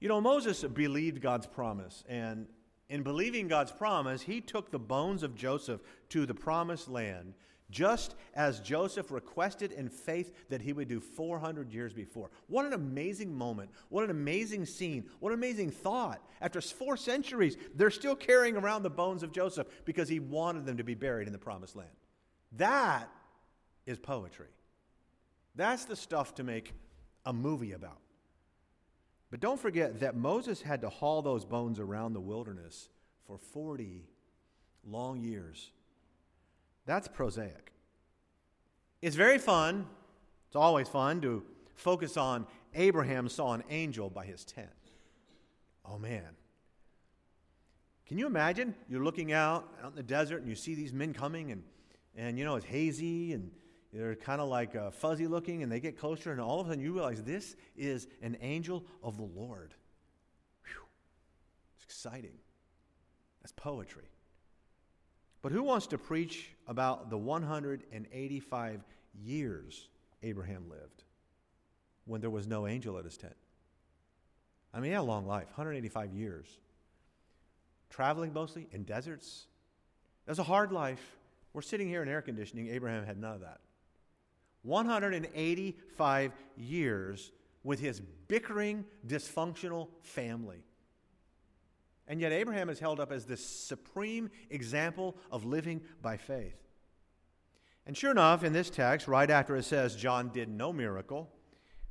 You 0.00 0.08
know, 0.08 0.20
Moses 0.20 0.62
believed 0.62 1.20
God's 1.20 1.46
promise, 1.46 2.04
and 2.08 2.46
in 2.88 3.02
believing 3.02 3.48
God's 3.48 3.72
promise, 3.72 4.22
he 4.22 4.40
took 4.40 4.70
the 4.70 4.78
bones 4.78 5.22
of 5.22 5.34
Joseph 5.34 5.80
to 6.10 6.26
the 6.26 6.34
promised 6.34 6.88
land 6.88 7.34
just 7.70 8.14
as 8.34 8.60
Joseph 8.60 9.10
requested 9.10 9.72
in 9.72 9.88
faith 9.88 10.32
that 10.48 10.60
he 10.60 10.72
would 10.72 10.88
do 10.88 11.00
400 11.00 11.72
years 11.72 11.92
before. 11.92 12.30
What 12.46 12.64
an 12.64 12.72
amazing 12.72 13.36
moment. 13.36 13.70
What 13.88 14.04
an 14.04 14.10
amazing 14.10 14.66
scene. 14.66 15.06
What 15.20 15.32
an 15.32 15.38
amazing 15.38 15.70
thought. 15.70 16.22
After 16.40 16.60
four 16.60 16.96
centuries, 16.96 17.56
they're 17.74 17.90
still 17.90 18.14
carrying 18.14 18.56
around 18.56 18.82
the 18.82 18.90
bones 18.90 19.22
of 19.22 19.32
Joseph 19.32 19.66
because 19.84 20.08
he 20.08 20.20
wanted 20.20 20.64
them 20.64 20.76
to 20.76 20.84
be 20.84 20.94
buried 20.94 21.26
in 21.26 21.32
the 21.32 21.38
promised 21.38 21.74
land. 21.74 21.90
That 22.52 23.10
is 23.84 23.98
poetry. 23.98 24.48
That's 25.56 25.86
the 25.86 25.96
stuff 25.96 26.34
to 26.36 26.44
make 26.44 26.72
a 27.24 27.32
movie 27.32 27.72
about. 27.72 27.98
But 29.30 29.40
don't 29.40 29.60
forget 29.60 30.00
that 30.00 30.16
Moses 30.16 30.62
had 30.62 30.80
to 30.82 30.88
haul 30.88 31.22
those 31.22 31.44
bones 31.44 31.80
around 31.80 32.12
the 32.12 32.20
wilderness 32.20 32.88
for 33.26 33.38
40 33.38 34.04
long 34.84 35.20
years. 35.20 35.72
That's 36.86 37.08
prosaic. 37.08 37.72
It's 39.02 39.16
very 39.16 39.38
fun, 39.38 39.86
it's 40.46 40.56
always 40.56 40.88
fun 40.88 41.20
to 41.22 41.42
focus 41.74 42.16
on 42.16 42.46
Abraham 42.74 43.28
saw 43.28 43.52
an 43.52 43.64
angel 43.68 44.08
by 44.08 44.24
his 44.24 44.44
tent. 44.44 44.68
Oh 45.84 45.98
man. 45.98 46.36
Can 48.06 48.18
you 48.18 48.26
imagine? 48.26 48.74
You're 48.88 49.02
looking 49.02 49.32
out 49.32 49.68
out 49.82 49.90
in 49.90 49.96
the 49.96 50.02
desert 50.02 50.38
and 50.38 50.48
you 50.48 50.54
see 50.54 50.74
these 50.74 50.92
men 50.92 51.12
coming 51.12 51.50
and 51.50 51.62
and 52.16 52.38
you 52.38 52.44
know 52.44 52.56
it's 52.56 52.66
hazy 52.66 53.32
and 53.32 53.50
they're 53.92 54.14
kind 54.14 54.40
of 54.40 54.48
like 54.48 54.74
uh, 54.74 54.90
fuzzy 54.90 55.26
looking 55.26 55.62
and 55.62 55.70
they 55.70 55.80
get 55.80 55.98
closer 55.98 56.32
and 56.32 56.40
all 56.40 56.60
of 56.60 56.66
a 56.66 56.70
sudden 56.70 56.82
you 56.82 56.92
realize 56.92 57.22
this 57.22 57.56
is 57.76 58.06
an 58.22 58.36
angel 58.40 58.84
of 59.02 59.16
the 59.16 59.22
Lord. 59.22 59.74
Whew. 60.64 60.82
It's 61.76 61.84
exciting. 61.84 62.38
That's 63.42 63.52
poetry. 63.52 64.10
But 65.42 65.52
who 65.52 65.62
wants 65.62 65.86
to 65.88 65.98
preach 65.98 66.50
about 66.66 67.10
the 67.10 67.16
185 67.16 68.84
years 69.22 69.88
Abraham 70.22 70.68
lived 70.68 71.04
when 72.04 72.20
there 72.20 72.30
was 72.30 72.46
no 72.46 72.66
angel 72.66 72.98
at 72.98 73.04
his 73.04 73.16
tent? 73.16 73.36
I 74.74 74.78
mean, 74.78 74.86
he 74.86 74.94
had 74.94 75.00
a 75.00 75.02
long 75.02 75.26
life 75.26 75.46
185 75.46 76.12
years. 76.12 76.46
Traveling 77.88 78.32
mostly 78.32 78.66
in 78.72 78.82
deserts. 78.82 79.46
Was 80.26 80.38
a 80.40 80.42
hard 80.42 80.72
life. 80.72 81.16
We're 81.52 81.62
sitting 81.62 81.88
here 81.88 82.02
in 82.02 82.08
air 82.08 82.20
conditioning. 82.20 82.68
Abraham 82.68 83.06
had 83.06 83.16
none 83.16 83.34
of 83.34 83.40
that. 83.42 83.60
185 84.66 86.32
years 86.56 87.32
with 87.62 87.80
his 87.80 88.00
bickering, 88.28 88.84
dysfunctional 89.06 89.88
family. 90.02 90.62
And 92.08 92.20
yet, 92.20 92.32
Abraham 92.32 92.68
is 92.68 92.78
held 92.78 93.00
up 93.00 93.10
as 93.10 93.24
the 93.24 93.36
supreme 93.36 94.30
example 94.50 95.16
of 95.30 95.44
living 95.44 95.80
by 96.02 96.16
faith. 96.16 96.62
And 97.86 97.96
sure 97.96 98.10
enough, 98.10 98.44
in 98.44 98.52
this 98.52 98.70
text, 98.70 99.08
right 99.08 99.30
after 99.30 99.56
it 99.56 99.64
says 99.64 99.96
John 99.96 100.30
did 100.30 100.48
no 100.48 100.72
miracle, 100.72 101.30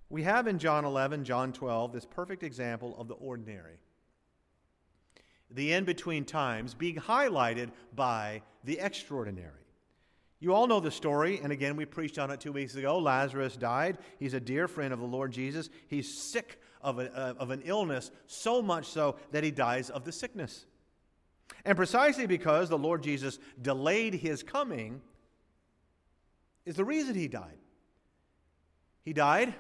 we 0.09 0.23
have 0.23 0.47
in 0.47 0.59
John 0.59 0.85
11, 0.85 1.23
John 1.25 1.51
12, 1.51 1.91
this 1.91 2.05
perfect 2.05 2.43
example 2.43 2.95
of 2.97 3.07
the 3.07 3.15
ordinary. 3.15 3.77
The 5.49 5.73
in 5.73 5.83
between 5.83 6.25
times 6.25 6.73
being 6.73 6.95
highlighted 6.95 7.69
by 7.93 8.41
the 8.63 8.79
extraordinary. 8.79 9.64
You 10.39 10.53
all 10.53 10.67
know 10.67 10.79
the 10.79 10.91
story, 10.91 11.39
and 11.41 11.51
again, 11.51 11.75
we 11.75 11.85
preached 11.85 12.19
on 12.19 12.29
it 12.29 12.39
two 12.39 12.51
weeks 12.51 12.75
ago. 12.75 12.99
Lazarus 12.99 13.55
died. 13.55 13.97
He's 14.19 14.33
a 14.33 14.39
dear 14.39 14.67
friend 14.67 14.93
of 14.93 14.99
the 14.99 15.05
Lord 15.05 15.31
Jesus. 15.31 15.69
He's 15.87 16.13
sick 16.13 16.59
of, 16.81 16.99
a, 16.99 17.11
uh, 17.15 17.33
of 17.39 17.51
an 17.51 17.61
illness, 17.65 18.11
so 18.27 18.61
much 18.61 18.85
so 18.85 19.15
that 19.31 19.43
he 19.43 19.51
dies 19.51 19.89
of 19.89 20.03
the 20.03 20.11
sickness. 20.11 20.65
And 21.63 21.75
precisely 21.77 22.27
because 22.27 22.69
the 22.69 22.77
Lord 22.77 23.01
Jesus 23.01 23.39
delayed 23.61 24.13
his 24.15 24.43
coming, 24.43 25.01
is 26.65 26.75
the 26.75 26.85
reason 26.85 27.15
he 27.15 27.27
died. 27.27 27.57
He 29.03 29.13
died, 29.13 29.53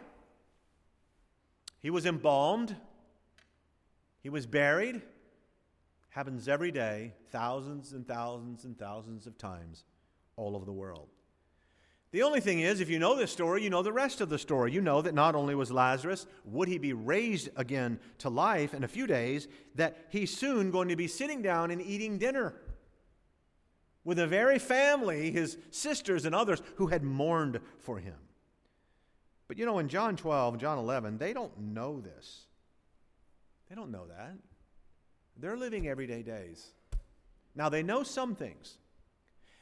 he 1.81 1.89
was 1.89 2.05
embalmed, 2.05 2.75
he 4.21 4.29
was 4.29 4.45
buried. 4.45 5.01
Happens 6.09 6.47
every 6.47 6.71
day, 6.71 7.13
thousands 7.29 7.91
and 7.91 8.07
thousands 8.07 8.63
and 8.63 8.79
thousands 8.79 9.27
of 9.27 9.37
times 9.37 9.83
all 10.37 10.55
over 10.55 10.65
the 10.65 10.71
world. 10.71 11.07
The 12.11 12.23
only 12.23 12.39
thing 12.39 12.61
is, 12.61 12.79
if 12.79 12.89
you 12.89 12.97
know 12.97 13.15
this 13.15 13.31
story, 13.31 13.61
you 13.61 13.69
know 13.69 13.83
the 13.83 13.91
rest 13.91 14.21
of 14.21 14.29
the 14.29 14.39
story. 14.39 14.71
You 14.71 14.79
know 14.79 15.01
that 15.01 15.13
not 15.13 15.35
only 15.35 15.53
was 15.53 15.69
Lazarus, 15.69 16.25
would 16.45 16.69
he 16.69 16.77
be 16.77 16.93
raised 16.93 17.49
again 17.57 17.99
to 18.19 18.29
life 18.29 18.73
in 18.73 18.85
a 18.85 18.87
few 18.87 19.05
days, 19.05 19.49
that 19.75 19.97
he's 20.09 20.35
soon 20.35 20.71
going 20.71 20.87
to 20.87 20.95
be 20.95 21.07
sitting 21.07 21.41
down 21.41 21.71
and 21.71 21.81
eating 21.81 22.17
dinner 22.17 22.53
with 24.05 24.19
a 24.19 24.27
very 24.27 24.59
family, 24.59 25.29
his 25.31 25.57
sisters 25.71 26.25
and 26.25 26.33
others, 26.33 26.61
who 26.75 26.87
had 26.87 27.03
mourned 27.03 27.59
for 27.79 27.99
him. 27.99 28.15
But 29.47 29.57
you 29.57 29.65
know, 29.65 29.79
in 29.79 29.89
John 29.89 30.15
12, 30.15 30.57
John 30.57 30.77
11, 30.77 31.17
they 31.17 31.33
don't 31.33 31.59
know 31.59 31.99
this. 31.99 32.45
They 33.67 33.75
don't 33.75 33.91
know 33.91 34.07
that. 34.07 34.35
They're 35.37 35.57
living 35.57 35.87
everyday 35.87 36.21
days. 36.21 36.71
Now, 37.55 37.67
they 37.67 37.83
know 37.83 38.03
some 38.03 38.35
things. 38.35 38.77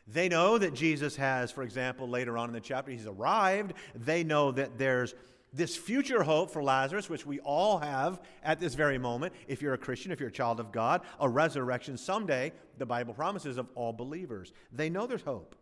They 0.07 0.27
know 0.27 0.57
that 0.57 0.73
Jesus 0.73 1.15
has, 1.15 1.51
for 1.51 1.63
example, 1.63 2.09
later 2.09 2.37
on 2.37 2.49
in 2.49 2.53
the 2.53 2.59
chapter, 2.59 2.91
he's 2.91 3.07
arrived. 3.07 3.73
They 3.95 4.23
know 4.23 4.51
that 4.51 4.77
there's 4.77 5.15
this 5.53 5.77
future 5.77 6.23
hope 6.23 6.51
for 6.51 6.63
Lazarus, 6.63 7.09
which 7.09 7.25
we 7.25 7.39
all 7.41 7.77
have 7.77 8.19
at 8.43 8.59
this 8.59 8.73
very 8.73 8.97
moment. 8.97 9.33
If 9.47 9.61
you're 9.61 9.75
a 9.75 9.77
Christian, 9.77 10.11
if 10.11 10.19
you're 10.19 10.29
a 10.29 10.31
child 10.31 10.59
of 10.59 10.71
God, 10.71 11.01
a 11.19 11.29
resurrection 11.29 11.95
someday, 11.95 12.51
the 12.77 12.85
Bible 12.85 13.13
promises 13.13 13.57
of 13.57 13.67
all 13.75 13.93
believers. 13.93 14.51
They 14.71 14.89
know 14.89 15.05
there's 15.05 15.21
hope. 15.21 15.55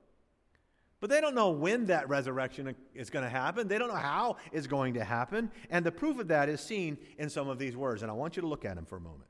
But 1.01 1.09
they 1.09 1.19
don't 1.19 1.35
know 1.35 1.49
when 1.49 1.87
that 1.87 2.07
resurrection 2.07 2.75
is 2.93 3.09
going 3.09 3.25
to 3.25 3.29
happen. 3.29 3.67
They 3.67 3.79
don't 3.79 3.89
know 3.89 3.95
how 3.95 4.37
it's 4.51 4.67
going 4.67 4.93
to 4.93 5.03
happen. 5.03 5.51
And 5.71 5.83
the 5.83 5.91
proof 5.91 6.19
of 6.19 6.27
that 6.29 6.47
is 6.47 6.61
seen 6.61 6.97
in 7.17 7.29
some 7.29 7.49
of 7.49 7.57
these 7.57 7.75
words. 7.75 8.03
And 8.03 8.11
I 8.11 8.13
want 8.13 8.35
you 8.35 8.41
to 8.41 8.47
look 8.47 8.65
at 8.65 8.75
them 8.75 8.85
for 8.85 8.97
a 8.97 9.01
moment. 9.01 9.25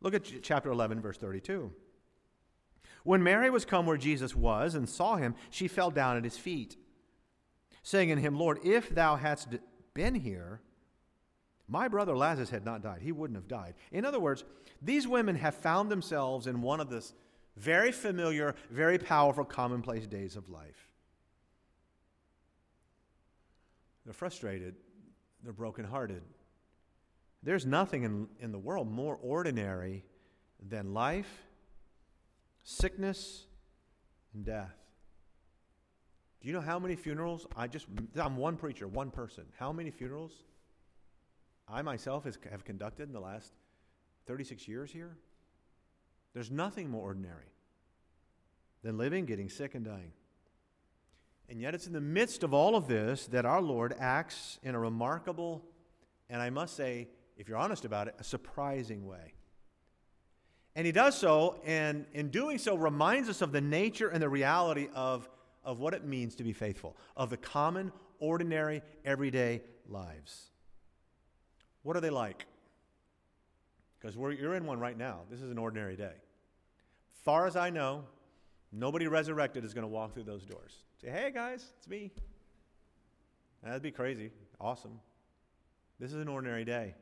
Look 0.00 0.12
at 0.14 0.28
chapter 0.42 0.70
11, 0.70 1.00
verse 1.00 1.16
32. 1.18 1.72
When 3.04 3.22
Mary 3.22 3.50
was 3.50 3.64
come 3.64 3.86
where 3.86 3.96
Jesus 3.96 4.34
was 4.34 4.74
and 4.74 4.88
saw 4.88 5.16
him, 5.16 5.34
she 5.50 5.68
fell 5.68 5.90
down 5.90 6.16
at 6.16 6.24
his 6.24 6.36
feet, 6.36 6.76
saying 7.82 8.10
unto 8.10 8.22
him, 8.22 8.38
Lord, 8.38 8.60
if 8.64 8.90
thou 8.90 9.16
hadst 9.16 9.48
been 9.94 10.14
here, 10.14 10.60
my 11.68 11.88
brother 11.88 12.16
Lazarus 12.16 12.50
had 12.50 12.64
not 12.64 12.82
died. 12.82 13.02
He 13.02 13.12
wouldn't 13.12 13.36
have 13.36 13.48
died. 13.48 13.74
In 13.90 14.04
other 14.04 14.20
words, 14.20 14.44
these 14.80 15.08
women 15.08 15.36
have 15.36 15.54
found 15.54 15.90
themselves 15.90 16.46
in 16.46 16.62
one 16.62 16.80
of 16.80 16.90
the 16.90 17.04
very 17.56 17.92
familiar, 17.92 18.54
very 18.70 18.98
powerful, 18.98 19.44
commonplace 19.44 20.06
days 20.06 20.36
of 20.36 20.48
life. 20.48 20.88
They're 24.04 24.14
frustrated, 24.14 24.74
they're 25.42 25.52
brokenhearted. 25.52 26.22
There's 27.42 27.66
nothing 27.66 28.04
in, 28.04 28.28
in 28.38 28.52
the 28.52 28.58
world 28.58 28.90
more 28.90 29.18
ordinary 29.20 30.04
than 30.60 30.94
life 30.94 31.42
sickness, 32.62 33.46
and 34.34 34.44
death. 34.44 34.74
Do 36.40 36.48
you 36.48 36.54
know 36.54 36.60
how 36.60 36.78
many 36.78 36.96
funerals? 36.96 37.46
I 37.56 37.68
just, 37.68 37.86
I'm 38.16 38.36
one 38.36 38.56
preacher, 38.56 38.88
one 38.88 39.10
person. 39.10 39.44
How 39.58 39.72
many 39.72 39.90
funerals 39.90 40.32
I 41.68 41.82
myself 41.82 42.24
has, 42.24 42.38
have 42.50 42.64
conducted 42.64 43.04
in 43.04 43.12
the 43.12 43.20
last 43.20 43.52
36 44.26 44.66
years 44.66 44.90
here? 44.90 45.16
There's 46.34 46.50
nothing 46.50 46.90
more 46.90 47.02
ordinary 47.02 47.52
than 48.82 48.98
living, 48.98 49.26
getting 49.26 49.48
sick, 49.48 49.74
and 49.74 49.84
dying. 49.84 50.12
And 51.48 51.60
yet, 51.60 51.74
it's 51.74 51.86
in 51.86 51.92
the 51.92 52.00
midst 52.00 52.42
of 52.42 52.54
all 52.54 52.74
of 52.74 52.88
this 52.88 53.26
that 53.28 53.44
our 53.44 53.60
Lord 53.60 53.94
acts 54.00 54.58
in 54.62 54.74
a 54.74 54.78
remarkable, 54.78 55.62
and 56.30 56.40
I 56.40 56.50
must 56.50 56.74
say, 56.74 57.08
if 57.36 57.48
you're 57.48 57.58
honest 57.58 57.84
about 57.84 58.08
it, 58.08 58.14
a 58.18 58.24
surprising 58.24 59.06
way. 59.06 59.34
And 60.74 60.86
he 60.86 60.92
does 60.92 61.16
so, 61.18 61.60
and 61.66 62.06
in 62.14 62.30
doing 62.30 62.56
so, 62.56 62.74
reminds 62.74 63.28
us 63.28 63.42
of 63.42 63.52
the 63.52 63.60
nature 63.60 64.08
and 64.08 64.22
the 64.22 64.28
reality 64.28 64.88
of, 64.94 65.28
of 65.64 65.80
what 65.80 65.92
it 65.92 66.04
means 66.04 66.34
to 66.36 66.44
be 66.44 66.52
faithful, 66.54 66.96
of 67.14 67.28
the 67.28 67.36
common, 67.36 67.92
ordinary, 68.20 68.80
everyday 69.04 69.60
lives. 69.86 70.50
What 71.82 71.96
are 71.96 72.00
they 72.00 72.10
like? 72.10 72.46
Because 74.00 74.16
you're 74.16 74.54
in 74.54 74.64
one 74.64 74.80
right 74.80 74.96
now. 74.96 75.20
This 75.30 75.42
is 75.42 75.50
an 75.50 75.58
ordinary 75.58 75.96
day. 75.96 76.14
Far 77.22 77.46
as 77.46 77.54
I 77.54 77.70
know, 77.70 78.04
nobody 78.72 79.06
resurrected 79.08 79.64
is 79.64 79.74
going 79.74 79.82
to 79.82 79.88
walk 79.88 80.14
through 80.14 80.24
those 80.24 80.44
doors. 80.44 80.72
Say, 81.00 81.10
hey 81.10 81.30
guys, 81.32 81.66
it's 81.78 81.88
me. 81.88 82.10
That'd 83.62 83.82
be 83.82 83.90
crazy. 83.90 84.30
Awesome. 84.60 85.00
This 86.00 86.12
is 86.12 86.20
an 86.20 86.28
ordinary 86.28 86.64
day. 86.64 86.94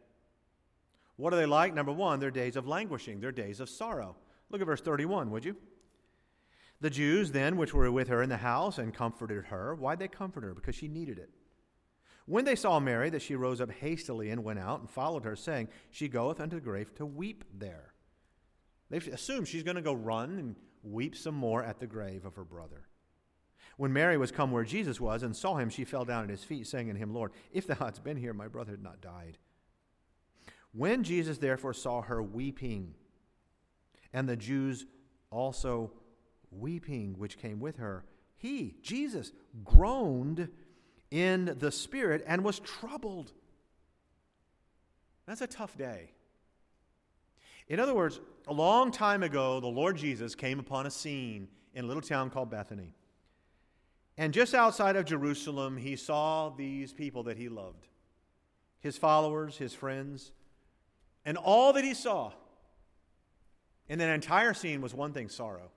What 1.20 1.34
are 1.34 1.36
they 1.36 1.46
like? 1.46 1.74
Number 1.74 1.92
one, 1.92 2.18
they're 2.18 2.30
days 2.30 2.56
of 2.56 2.66
languishing, 2.66 3.20
they're 3.20 3.30
days 3.30 3.60
of 3.60 3.68
sorrow. 3.68 4.16
Look 4.48 4.62
at 4.62 4.66
verse 4.66 4.80
31, 4.80 5.30
would 5.30 5.44
you? 5.44 5.54
The 6.80 6.88
Jews 6.88 7.30
then, 7.30 7.58
which 7.58 7.74
were 7.74 7.92
with 7.92 8.08
her 8.08 8.22
in 8.22 8.30
the 8.30 8.38
house 8.38 8.78
and 8.78 8.94
comforted 8.94 9.44
her, 9.46 9.74
why'd 9.74 9.98
they 9.98 10.08
comfort 10.08 10.44
her? 10.44 10.54
Because 10.54 10.74
she 10.74 10.88
needed 10.88 11.18
it. 11.18 11.28
When 12.24 12.46
they 12.46 12.56
saw 12.56 12.80
Mary, 12.80 13.10
that 13.10 13.20
she 13.20 13.36
rose 13.36 13.60
up 13.60 13.70
hastily 13.70 14.30
and 14.30 14.42
went 14.42 14.60
out 14.60 14.80
and 14.80 14.88
followed 14.88 15.24
her, 15.24 15.36
saying, 15.36 15.68
She 15.90 16.08
goeth 16.08 16.40
unto 16.40 16.56
the 16.56 16.62
grave 16.62 16.94
to 16.94 17.04
weep 17.04 17.44
there. 17.52 17.92
They 18.88 18.96
assume 18.96 19.44
she's 19.44 19.62
going 19.62 19.76
to 19.76 19.82
go 19.82 19.92
run 19.92 20.38
and 20.38 20.56
weep 20.82 21.14
some 21.16 21.34
more 21.34 21.62
at 21.62 21.80
the 21.80 21.86
grave 21.86 22.24
of 22.24 22.36
her 22.36 22.44
brother. 22.44 22.86
When 23.76 23.92
Mary 23.92 24.16
was 24.16 24.32
come 24.32 24.52
where 24.52 24.64
Jesus 24.64 25.00
was 25.00 25.22
and 25.22 25.36
saw 25.36 25.56
him, 25.56 25.68
she 25.68 25.84
fell 25.84 26.06
down 26.06 26.24
at 26.24 26.30
his 26.30 26.44
feet, 26.44 26.66
saying 26.66 26.88
unto 26.88 27.00
him, 27.00 27.12
Lord, 27.12 27.32
if 27.52 27.66
thou 27.66 27.74
hadst 27.74 28.02
been 28.02 28.16
here, 28.16 28.32
my 28.32 28.48
brother 28.48 28.70
had 28.70 28.82
not 28.82 29.02
died. 29.02 29.36
When 30.72 31.02
Jesus 31.02 31.38
therefore 31.38 31.74
saw 31.74 32.02
her 32.02 32.22
weeping, 32.22 32.94
and 34.12 34.28
the 34.28 34.36
Jews 34.36 34.86
also 35.30 35.92
weeping 36.50 37.14
which 37.18 37.38
came 37.38 37.60
with 37.60 37.76
her, 37.76 38.04
he, 38.36 38.76
Jesus, 38.82 39.32
groaned 39.64 40.48
in 41.10 41.56
the 41.58 41.72
spirit 41.72 42.24
and 42.26 42.44
was 42.44 42.60
troubled. 42.60 43.32
That's 45.26 45.40
a 45.40 45.46
tough 45.46 45.76
day. 45.76 46.12
In 47.68 47.78
other 47.78 47.94
words, 47.94 48.20
a 48.48 48.52
long 48.52 48.90
time 48.90 49.22
ago, 49.22 49.60
the 49.60 49.68
Lord 49.68 49.96
Jesus 49.96 50.34
came 50.34 50.58
upon 50.58 50.86
a 50.86 50.90
scene 50.90 51.48
in 51.74 51.84
a 51.84 51.86
little 51.86 52.02
town 52.02 52.30
called 52.30 52.50
Bethany. 52.50 52.94
And 54.16 54.34
just 54.34 54.54
outside 54.54 54.96
of 54.96 55.04
Jerusalem, 55.04 55.76
he 55.76 55.96
saw 55.96 56.50
these 56.50 56.92
people 56.92 57.22
that 57.24 57.36
he 57.36 57.48
loved 57.48 57.86
his 58.80 58.96
followers, 58.96 59.56
his 59.58 59.74
friends. 59.74 60.32
And 61.24 61.36
all 61.36 61.72
that 61.74 61.84
he 61.84 61.94
saw 61.94 62.32
in 63.88 63.98
that 63.98 64.08
entire 64.08 64.54
scene 64.54 64.80
was 64.80 64.94
one 64.94 65.12
thing 65.12 65.28
sorrow, 65.28 65.70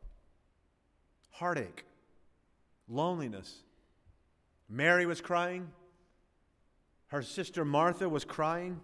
heartache, 1.31 1.83
loneliness. 2.87 3.63
Mary 4.69 5.05
was 5.05 5.21
crying, 5.21 5.69
her 7.07 7.21
sister 7.21 7.63
Martha 7.63 8.09
was 8.09 8.25
crying. 8.25 8.81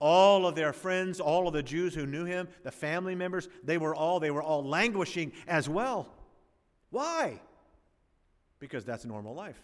All 0.00 0.46
of 0.46 0.56
their 0.56 0.72
friends, 0.72 1.20
all 1.20 1.46
of 1.46 1.54
the 1.54 1.62
Jews 1.62 1.94
who 1.94 2.06
knew 2.06 2.24
him, 2.24 2.48
the 2.64 2.72
family 2.72 3.14
members, 3.14 3.48
they 3.62 3.78
were 3.78 3.94
all 3.94 4.18
they 4.18 4.32
were 4.32 4.42
all 4.42 4.64
languishing 4.64 5.32
as 5.46 5.68
well. 5.68 6.08
Why? 6.90 7.40
Because 8.58 8.84
that's 8.84 9.04
normal 9.04 9.34
life. 9.34 9.60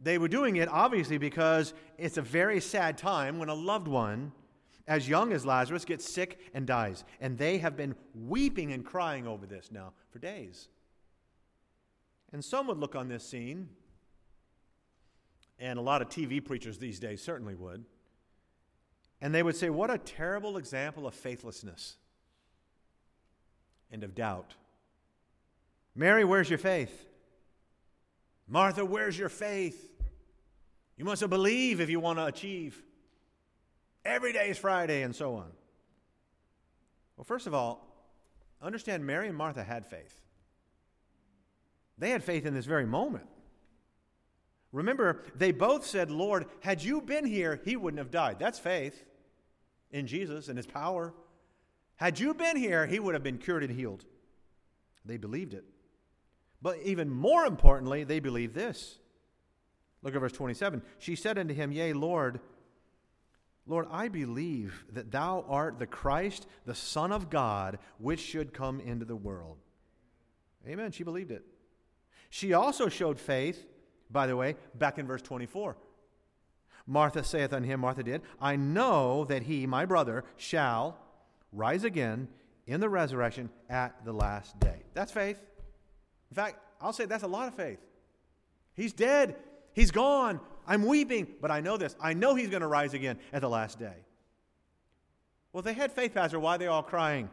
They 0.00 0.18
were 0.18 0.28
doing 0.28 0.56
it 0.56 0.68
obviously 0.68 1.18
because 1.18 1.74
it's 1.98 2.16
a 2.16 2.22
very 2.22 2.60
sad 2.60 2.98
time 2.98 3.38
when 3.38 3.48
a 3.48 3.54
loved 3.54 3.88
one, 3.88 4.32
as 4.86 5.08
young 5.08 5.32
as 5.32 5.46
Lazarus, 5.46 5.84
gets 5.84 6.08
sick 6.08 6.38
and 6.52 6.66
dies. 6.66 7.04
And 7.20 7.38
they 7.38 7.58
have 7.58 7.76
been 7.76 7.94
weeping 8.14 8.72
and 8.72 8.84
crying 8.84 9.26
over 9.26 9.46
this 9.46 9.70
now 9.70 9.92
for 10.10 10.18
days. 10.18 10.68
And 12.32 12.44
some 12.44 12.66
would 12.66 12.78
look 12.78 12.96
on 12.96 13.08
this 13.08 13.24
scene, 13.24 13.68
and 15.58 15.78
a 15.78 15.82
lot 15.82 16.02
of 16.02 16.08
TV 16.08 16.44
preachers 16.44 16.78
these 16.78 16.98
days 16.98 17.22
certainly 17.22 17.54
would, 17.54 17.84
and 19.20 19.32
they 19.32 19.42
would 19.42 19.54
say, 19.54 19.70
What 19.70 19.90
a 19.90 19.98
terrible 19.98 20.56
example 20.56 21.06
of 21.06 21.14
faithlessness 21.14 21.96
and 23.90 24.02
of 24.02 24.14
doubt. 24.14 24.54
Mary, 25.94 26.24
where's 26.24 26.50
your 26.50 26.58
faith? 26.58 27.06
Martha, 28.46 28.84
where's 28.84 29.18
your 29.18 29.28
faith? 29.28 29.90
You 30.96 31.04
must 31.04 31.28
believe 31.28 31.80
if 31.80 31.90
you 31.90 32.00
want 32.00 32.18
to 32.18 32.26
achieve. 32.26 32.80
Every 34.04 34.32
day 34.32 34.50
is 34.50 34.58
Friday, 34.58 35.02
and 35.02 35.14
so 35.14 35.36
on. 35.36 35.50
Well, 37.16 37.24
first 37.24 37.46
of 37.46 37.54
all, 37.54 37.86
understand 38.60 39.04
Mary 39.06 39.28
and 39.28 39.36
Martha 39.36 39.64
had 39.64 39.86
faith. 39.86 40.20
They 41.96 42.10
had 42.10 42.22
faith 42.22 42.44
in 42.44 42.54
this 42.54 42.66
very 42.66 42.86
moment. 42.86 43.26
Remember, 44.72 45.22
they 45.36 45.52
both 45.52 45.86
said, 45.86 46.10
Lord, 46.10 46.46
had 46.60 46.82
you 46.82 47.00
been 47.00 47.24
here, 47.24 47.60
he 47.64 47.76
wouldn't 47.76 47.98
have 47.98 48.10
died. 48.10 48.38
That's 48.38 48.58
faith 48.58 49.04
in 49.92 50.06
Jesus 50.06 50.48
and 50.48 50.56
his 50.56 50.66
power. 50.66 51.14
Had 51.96 52.18
you 52.18 52.34
been 52.34 52.56
here, 52.56 52.84
he 52.84 52.98
would 52.98 53.14
have 53.14 53.22
been 53.22 53.38
cured 53.38 53.62
and 53.62 53.72
healed. 53.72 54.04
They 55.04 55.16
believed 55.16 55.54
it. 55.54 55.64
But 56.64 56.78
even 56.82 57.10
more 57.10 57.44
importantly, 57.44 58.04
they 58.04 58.20
believe 58.20 58.54
this. 58.54 58.98
Look 60.02 60.14
at 60.14 60.20
verse 60.20 60.32
27. 60.32 60.80
She 60.98 61.14
said 61.14 61.38
unto 61.38 61.52
him, 61.52 61.70
Yea, 61.70 61.92
Lord, 61.92 62.40
Lord, 63.66 63.86
I 63.90 64.08
believe 64.08 64.86
that 64.90 65.10
thou 65.10 65.44
art 65.46 65.78
the 65.78 65.86
Christ, 65.86 66.46
the 66.64 66.74
Son 66.74 67.12
of 67.12 67.28
God, 67.28 67.78
which 67.98 68.20
should 68.20 68.54
come 68.54 68.80
into 68.80 69.04
the 69.04 69.14
world. 69.14 69.58
Amen. 70.66 70.90
She 70.90 71.04
believed 71.04 71.30
it. 71.30 71.44
She 72.30 72.54
also 72.54 72.88
showed 72.88 73.20
faith, 73.20 73.66
by 74.10 74.26
the 74.26 74.34
way, 74.34 74.56
back 74.74 74.98
in 74.98 75.06
verse 75.06 75.20
24. 75.20 75.76
Martha 76.86 77.22
saith 77.22 77.52
unto 77.52 77.68
him, 77.68 77.80
Martha 77.80 78.02
did, 78.02 78.22
I 78.40 78.56
know 78.56 79.26
that 79.26 79.42
he, 79.42 79.66
my 79.66 79.84
brother, 79.84 80.24
shall 80.38 80.96
rise 81.52 81.84
again 81.84 82.26
in 82.66 82.80
the 82.80 82.88
resurrection 82.88 83.50
at 83.68 84.02
the 84.06 84.14
last 84.14 84.58
day. 84.60 84.84
That's 84.94 85.12
faith. 85.12 85.36
In 86.30 86.34
fact, 86.34 86.58
I'll 86.80 86.92
say 86.92 87.04
that's 87.04 87.22
a 87.22 87.28
lot 87.28 87.48
of 87.48 87.54
faith. 87.54 87.78
He's 88.74 88.92
dead. 88.92 89.36
He's 89.72 89.90
gone. 89.90 90.40
I'm 90.66 90.86
weeping, 90.86 91.26
but 91.40 91.50
I 91.50 91.60
know 91.60 91.76
this. 91.76 91.94
I 92.00 92.14
know 92.14 92.34
he's 92.34 92.48
going 92.48 92.62
to 92.62 92.66
rise 92.66 92.94
again 92.94 93.18
at 93.32 93.40
the 93.40 93.48
last 93.48 93.78
day. 93.78 93.94
Well, 95.52 95.62
they 95.62 95.74
had 95.74 95.92
faith, 95.92 96.14
Pastor. 96.14 96.40
Why 96.40 96.56
are 96.56 96.58
they 96.58 96.66
all 96.66 96.82
crying? 96.82 97.28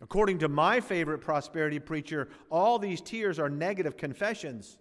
According 0.00 0.38
to 0.38 0.48
my 0.48 0.80
favorite 0.80 1.18
prosperity 1.18 1.78
preacher, 1.78 2.28
all 2.50 2.78
these 2.78 3.00
tears 3.00 3.38
are 3.38 3.50
negative 3.50 3.96
confessions 3.96 4.78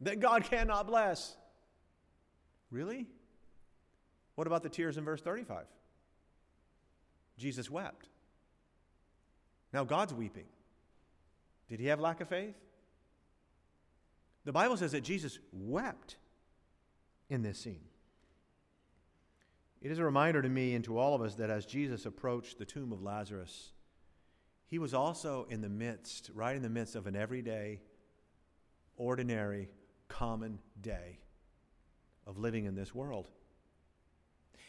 that 0.00 0.18
God 0.18 0.44
cannot 0.44 0.86
bless. 0.86 1.36
Really? 2.70 3.06
What 4.34 4.46
about 4.46 4.62
the 4.62 4.68
tears 4.68 4.96
in 4.96 5.04
verse 5.04 5.20
35? 5.20 5.66
Jesus 7.38 7.70
wept. 7.70 8.08
Now 9.72 9.84
God's 9.84 10.12
weeping. 10.12 10.46
Did 11.70 11.80
he 11.80 11.86
have 11.86 12.00
lack 12.00 12.20
of 12.20 12.28
faith? 12.28 12.56
The 14.44 14.52
Bible 14.52 14.76
says 14.76 14.92
that 14.92 15.02
Jesus 15.02 15.38
wept 15.52 16.16
in 17.28 17.42
this 17.42 17.58
scene. 17.58 17.84
It 19.80 19.90
is 19.90 19.98
a 19.98 20.04
reminder 20.04 20.42
to 20.42 20.48
me 20.48 20.74
and 20.74 20.84
to 20.84 20.98
all 20.98 21.14
of 21.14 21.22
us 21.22 21.36
that 21.36 21.48
as 21.48 21.64
Jesus 21.64 22.04
approached 22.04 22.58
the 22.58 22.64
tomb 22.64 22.92
of 22.92 23.02
Lazarus, 23.02 23.72
he 24.66 24.78
was 24.78 24.92
also 24.92 25.46
in 25.48 25.62
the 25.62 25.68
midst, 25.68 26.30
right 26.34 26.56
in 26.56 26.62
the 26.62 26.68
midst 26.68 26.96
of 26.96 27.06
an 27.06 27.16
everyday, 27.16 27.80
ordinary, 28.96 29.68
common 30.08 30.58
day 30.80 31.20
of 32.26 32.36
living 32.36 32.64
in 32.64 32.74
this 32.74 32.94
world. 32.94 33.30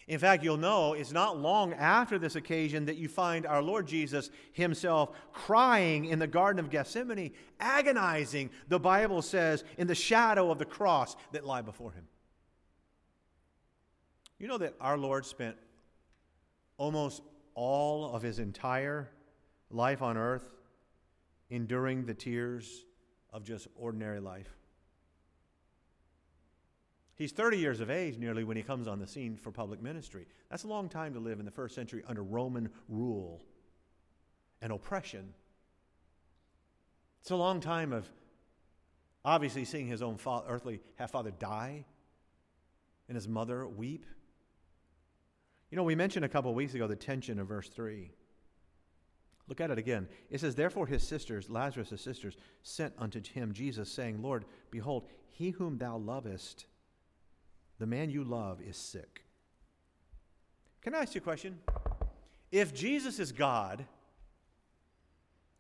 In 0.07 0.19
fact, 0.19 0.43
you'll 0.43 0.57
know 0.57 0.93
it's 0.93 1.11
not 1.11 1.39
long 1.39 1.73
after 1.73 2.17
this 2.17 2.35
occasion 2.35 2.85
that 2.85 2.97
you 2.97 3.07
find 3.07 3.45
our 3.45 3.61
Lord 3.61 3.87
Jesus 3.87 4.29
himself 4.51 5.11
crying 5.31 6.05
in 6.05 6.19
the 6.19 6.27
Garden 6.27 6.59
of 6.59 6.69
Gethsemane, 6.69 7.31
agonizing, 7.59 8.49
the 8.67 8.79
Bible 8.79 9.21
says, 9.21 9.63
in 9.77 9.87
the 9.87 9.95
shadow 9.95 10.51
of 10.51 10.57
the 10.57 10.65
cross 10.65 11.15
that 11.31 11.45
lie 11.45 11.61
before 11.61 11.91
him. 11.91 12.07
You 14.39 14.47
know 14.47 14.57
that 14.57 14.73
our 14.81 14.97
Lord 14.97 15.25
spent 15.25 15.55
almost 16.77 17.21
all 17.53 18.13
of 18.15 18.23
his 18.23 18.39
entire 18.39 19.11
life 19.69 20.01
on 20.01 20.17
earth 20.17 20.49
enduring 21.51 22.05
the 22.05 22.13
tears 22.13 22.85
of 23.31 23.43
just 23.43 23.67
ordinary 23.75 24.19
life. 24.19 24.49
He's 27.21 27.31
30 27.31 27.59
years 27.59 27.81
of 27.81 27.91
age 27.91 28.17
nearly 28.17 28.43
when 28.43 28.57
he 28.57 28.63
comes 28.63 28.87
on 28.87 28.97
the 28.97 29.05
scene 29.05 29.37
for 29.37 29.51
public 29.51 29.79
ministry. 29.79 30.25
That's 30.49 30.63
a 30.63 30.67
long 30.67 30.89
time 30.89 31.13
to 31.13 31.19
live 31.19 31.37
in 31.37 31.45
the 31.45 31.51
first 31.51 31.75
century 31.75 32.01
under 32.07 32.23
Roman 32.23 32.67
rule 32.89 33.43
and 34.59 34.73
oppression. 34.73 35.35
It's 37.21 37.29
a 37.29 37.35
long 37.35 37.59
time 37.59 37.93
of 37.93 38.09
obviously 39.23 39.65
seeing 39.65 39.85
his 39.85 40.01
own 40.01 40.17
father, 40.17 40.47
earthly 40.49 40.79
half 40.95 41.11
father 41.11 41.29
die 41.29 41.85
and 43.07 43.15
his 43.15 43.27
mother 43.27 43.67
weep. 43.67 44.07
You 45.69 45.75
know, 45.75 45.83
we 45.83 45.93
mentioned 45.93 46.25
a 46.25 46.29
couple 46.29 46.49
of 46.49 46.57
weeks 46.57 46.73
ago 46.73 46.87
the 46.87 46.95
tension 46.95 47.37
of 47.37 47.47
verse 47.47 47.69
3. 47.69 48.09
Look 49.47 49.61
at 49.61 49.69
it 49.69 49.77
again. 49.77 50.07
It 50.31 50.39
says, 50.39 50.55
Therefore 50.55 50.87
his 50.87 51.03
sisters, 51.03 51.51
Lazarus' 51.51 52.01
sisters, 52.01 52.35
sent 52.63 52.95
unto 52.97 53.21
him 53.21 53.53
Jesus, 53.53 53.91
saying, 53.91 54.23
Lord, 54.23 54.45
behold, 54.71 55.05
he 55.29 55.51
whom 55.51 55.77
thou 55.77 55.97
lovest, 55.97 56.65
the 57.81 57.87
man 57.87 58.11
you 58.11 58.23
love, 58.23 58.61
is 58.61 58.77
sick. 58.77 59.23
Can 60.83 60.93
I 60.93 60.99
ask 60.99 61.15
you 61.15 61.19
a 61.19 61.23
question? 61.23 61.57
If 62.51 62.75
Jesus 62.75 63.17
is 63.17 63.31
God 63.31 63.83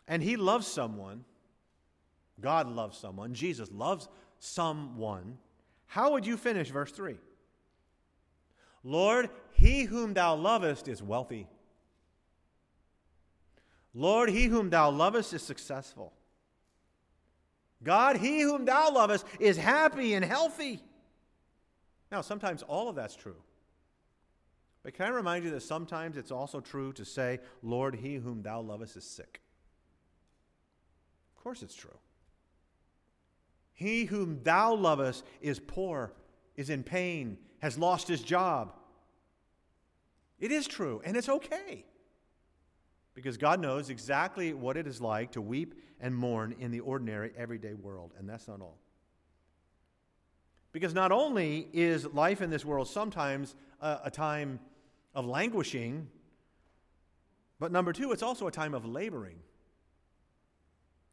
and 0.07 0.21
he 0.21 0.35
loves 0.35 0.67
someone, 0.67 1.25
God 2.39 2.67
loves 2.67 2.95
someone, 2.95 3.33
Jesus 3.33 3.71
loves 3.71 4.07
someone, 4.37 5.39
how 5.87 6.11
would 6.11 6.27
you 6.27 6.37
finish 6.37 6.69
verse 6.69 6.91
3? 6.91 7.17
Lord, 8.83 9.31
he 9.53 9.85
whom 9.85 10.13
thou 10.13 10.35
lovest 10.35 10.87
is 10.87 11.01
wealthy. 11.01 11.47
Lord, 13.95 14.29
he 14.29 14.45
whom 14.45 14.69
thou 14.69 14.91
lovest 14.91 15.33
is 15.33 15.41
successful. 15.41 16.13
God, 17.83 18.17
he 18.17 18.41
whom 18.41 18.65
thou 18.65 18.93
lovest 18.93 19.25
is 19.39 19.57
happy 19.57 20.13
and 20.13 20.23
healthy. 20.23 20.83
Now, 22.11 22.21
sometimes 22.21 22.61
all 22.63 22.89
of 22.89 22.95
that's 22.95 23.15
true. 23.15 23.37
But 24.83 24.93
can 24.93 25.05
I 25.05 25.09
remind 25.09 25.45
you 25.45 25.51
that 25.51 25.61
sometimes 25.61 26.17
it's 26.17 26.31
also 26.31 26.59
true 26.59 26.91
to 26.93 27.05
say, 27.05 27.39
Lord, 27.61 27.95
he 27.95 28.15
whom 28.15 28.41
thou 28.41 28.61
lovest 28.61 28.97
is 28.97 29.03
sick? 29.03 29.41
Of 31.35 31.43
course 31.43 31.61
it's 31.61 31.75
true. 31.75 31.97
He 33.73 34.05
whom 34.05 34.41
thou 34.43 34.73
lovest 34.73 35.23
is 35.39 35.59
poor, 35.59 36.13
is 36.55 36.69
in 36.69 36.83
pain, 36.83 37.37
has 37.59 37.77
lost 37.77 38.07
his 38.07 38.21
job. 38.21 38.73
It 40.39 40.51
is 40.51 40.67
true, 40.67 41.01
and 41.05 41.15
it's 41.15 41.29
okay. 41.29 41.85
Because 43.13 43.37
God 43.37 43.59
knows 43.59 43.89
exactly 43.89 44.53
what 44.53 44.77
it 44.77 44.87
is 44.87 44.99
like 44.99 45.31
to 45.31 45.41
weep 45.41 45.75
and 45.99 46.15
mourn 46.15 46.55
in 46.59 46.71
the 46.71 46.79
ordinary, 46.79 47.31
everyday 47.37 47.73
world, 47.73 48.13
and 48.17 48.27
that's 48.27 48.47
not 48.47 48.61
all. 48.61 48.79
Because 50.71 50.93
not 50.93 51.11
only 51.11 51.67
is 51.73 52.05
life 52.05 52.41
in 52.41 52.49
this 52.49 52.63
world 52.63 52.87
sometimes 52.87 53.55
a, 53.81 53.99
a 54.05 54.11
time 54.11 54.59
of 55.13 55.25
languishing, 55.25 56.07
but 57.59 57.71
number 57.71 57.93
two, 57.93 58.11
it's 58.11 58.23
also 58.23 58.47
a 58.47 58.51
time 58.51 58.73
of 58.73 58.85
laboring. 58.85 59.37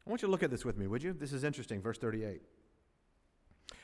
I 0.06 0.10
want 0.10 0.22
you 0.22 0.28
to 0.28 0.32
look 0.32 0.42
at 0.42 0.50
this 0.50 0.64
with 0.64 0.78
me, 0.78 0.86
would 0.86 1.02
you? 1.02 1.12
This 1.12 1.32
is 1.32 1.44
interesting. 1.44 1.82
Verse 1.82 1.98
38. 1.98 2.40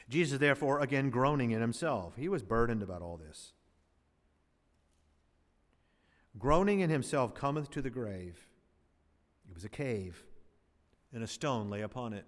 Jesus, 0.08 0.38
therefore, 0.38 0.80
again 0.80 1.10
groaning 1.10 1.50
in 1.50 1.60
himself, 1.60 2.14
he 2.16 2.28
was 2.28 2.42
burdened 2.42 2.82
about 2.82 3.02
all 3.02 3.16
this. 3.16 3.52
Groaning 6.38 6.80
in 6.80 6.90
himself, 6.90 7.34
cometh 7.34 7.70
to 7.70 7.82
the 7.82 7.90
grave. 7.90 8.48
It 9.48 9.54
was 9.54 9.64
a 9.64 9.68
cave, 9.68 10.24
and 11.12 11.22
a 11.22 11.26
stone 11.26 11.70
lay 11.70 11.82
upon 11.82 12.12
it. 12.12 12.24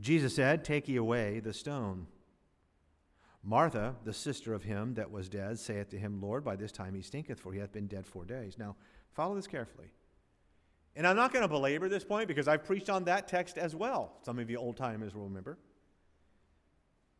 Jesus 0.00 0.34
said, 0.34 0.64
Take 0.64 0.88
ye 0.88 0.96
away 0.96 1.40
the 1.40 1.52
stone. 1.52 2.06
Martha, 3.42 3.96
the 4.04 4.12
sister 4.12 4.52
of 4.52 4.64
him 4.64 4.94
that 4.94 5.10
was 5.10 5.28
dead, 5.28 5.58
saith 5.58 5.90
to 5.90 5.98
him, 5.98 6.20
Lord, 6.20 6.44
by 6.44 6.56
this 6.56 6.72
time 6.72 6.94
he 6.94 7.02
stinketh, 7.02 7.40
for 7.40 7.52
he 7.52 7.58
hath 7.58 7.72
been 7.72 7.86
dead 7.86 8.06
four 8.06 8.24
days. 8.24 8.58
Now, 8.58 8.76
follow 9.12 9.34
this 9.34 9.46
carefully. 9.46 9.92
And 10.96 11.06
I'm 11.06 11.16
not 11.16 11.32
going 11.32 11.42
to 11.42 11.48
belabor 11.48 11.88
this 11.88 12.04
point 12.04 12.28
because 12.28 12.48
I've 12.48 12.64
preached 12.64 12.90
on 12.90 13.04
that 13.04 13.28
text 13.28 13.56
as 13.56 13.74
well. 13.74 14.12
Some 14.24 14.38
of 14.38 14.50
you 14.50 14.58
old 14.58 14.76
timers 14.76 15.14
will 15.14 15.24
remember. 15.24 15.58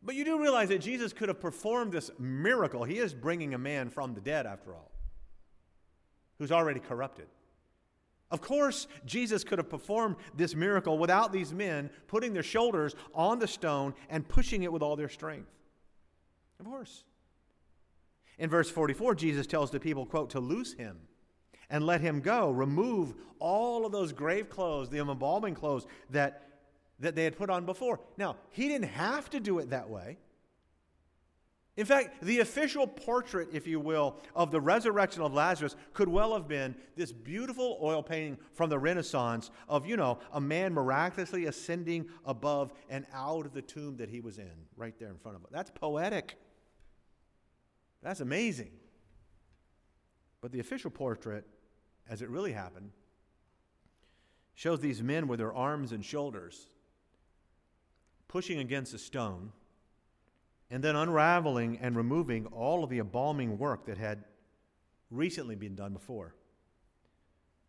But 0.03 0.15
you 0.15 0.25
do 0.25 0.39
realize 0.39 0.69
that 0.69 0.79
Jesus 0.79 1.13
could 1.13 1.29
have 1.29 1.39
performed 1.39 1.91
this 1.91 2.11
miracle. 2.19 2.83
He 2.83 2.97
is 2.97 3.13
bringing 3.13 3.53
a 3.53 3.57
man 3.57 3.89
from 3.89 4.13
the 4.13 4.21
dead, 4.21 4.45
after 4.45 4.73
all, 4.73 4.91
who's 6.37 6.51
already 6.51 6.79
corrupted. 6.79 7.27
Of 8.31 8.41
course, 8.41 8.87
Jesus 9.05 9.43
could 9.43 9.59
have 9.59 9.69
performed 9.69 10.15
this 10.33 10.55
miracle 10.55 10.97
without 10.97 11.33
these 11.33 11.53
men 11.53 11.89
putting 12.07 12.33
their 12.33 12.43
shoulders 12.43 12.95
on 13.13 13.39
the 13.39 13.47
stone 13.47 13.93
and 14.09 14.27
pushing 14.27 14.63
it 14.63 14.71
with 14.71 14.81
all 14.81 14.95
their 14.95 15.09
strength. 15.09 15.51
Of 16.59 16.65
course. 16.65 17.03
In 18.39 18.49
verse 18.49 18.69
44, 18.69 19.15
Jesus 19.15 19.45
tells 19.45 19.69
the 19.69 19.79
people, 19.79 20.05
quote, 20.05 20.29
to 20.31 20.39
loose 20.39 20.73
him 20.73 20.97
and 21.69 21.85
let 21.85 22.01
him 22.01 22.21
go. 22.21 22.49
Remove 22.49 23.15
all 23.39 23.85
of 23.85 23.91
those 23.91 24.13
grave 24.13 24.49
clothes, 24.49 24.89
the 24.89 24.99
embalming 24.99 25.53
clothes 25.53 25.85
that, 26.09 26.47
that 26.99 27.15
they 27.15 27.25
had 27.25 27.37
put 27.37 27.49
on 27.49 27.65
before. 27.65 27.99
Now, 28.17 28.37
he 28.51 28.69
didn't 28.69 28.89
have 28.89 29.29
to 29.31 29.39
do 29.41 29.59
it 29.59 29.71
that 29.71 29.89
way. 29.89 30.17
In 31.77 31.85
fact, 31.85 32.21
the 32.21 32.39
official 32.39 32.85
portrait, 32.85 33.47
if 33.53 33.65
you 33.65 33.79
will, 33.79 34.17
of 34.35 34.51
the 34.51 34.59
resurrection 34.59 35.21
of 35.21 35.33
Lazarus 35.33 35.77
could 35.93 36.09
well 36.09 36.33
have 36.33 36.47
been 36.47 36.75
this 36.97 37.13
beautiful 37.13 37.79
oil 37.81 38.03
painting 38.03 38.37
from 38.53 38.69
the 38.69 38.77
Renaissance 38.77 39.51
of, 39.69 39.85
you 39.85 39.95
know, 39.95 40.19
a 40.33 40.41
man 40.41 40.73
miraculously 40.73 41.45
ascending 41.45 42.09
above 42.25 42.73
and 42.89 43.05
out 43.13 43.45
of 43.45 43.53
the 43.53 43.61
tomb 43.61 43.95
that 43.97 44.09
he 44.09 44.19
was 44.19 44.37
in, 44.37 44.51
right 44.75 44.99
there 44.99 45.09
in 45.09 45.17
front 45.17 45.37
of 45.37 45.41
him. 45.41 45.47
That's 45.49 45.71
poetic. 45.71 46.35
That's 48.03 48.19
amazing. 48.19 48.71
But 50.41 50.51
the 50.51 50.59
official 50.59 50.91
portrait, 50.91 51.45
as 52.09 52.21
it 52.21 52.29
really 52.29 52.51
happened, 52.51 52.91
shows 54.55 54.81
these 54.81 55.01
men 55.01 55.27
with 55.27 55.39
their 55.39 55.53
arms 55.53 55.93
and 55.93 56.03
shoulders 56.03 56.67
pushing 58.27 58.59
against 58.59 58.93
a 58.93 58.97
stone 58.97 59.53
and 60.71 60.81
then 60.81 60.95
unraveling 60.95 61.77
and 61.81 61.95
removing 61.95 62.47
all 62.47 62.83
of 62.83 62.89
the 62.89 62.99
embalming 62.99 63.57
work 63.59 63.85
that 63.85 63.97
had 63.97 64.23
recently 65.11 65.55
been 65.55 65.75
done 65.75 65.91
before. 65.91 66.33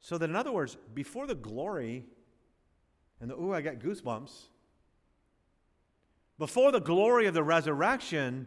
So 0.01 0.17
that, 0.19 0.31
in 0.31 0.37
other 0.37 0.53
words, 0.53 0.77
before 0.95 1.27
the 1.27 1.35
glory 1.35 2.05
and 3.21 3.29
the, 3.29 3.35
ooh, 3.35 3.53
I 3.53 3.61
got 3.61 3.81
goosebumps, 3.81 4.31
before 6.39 6.73
the 6.73 6.81
glory 6.81 7.27
of 7.27 7.35
the 7.35 7.43
resurrection, 7.43 8.47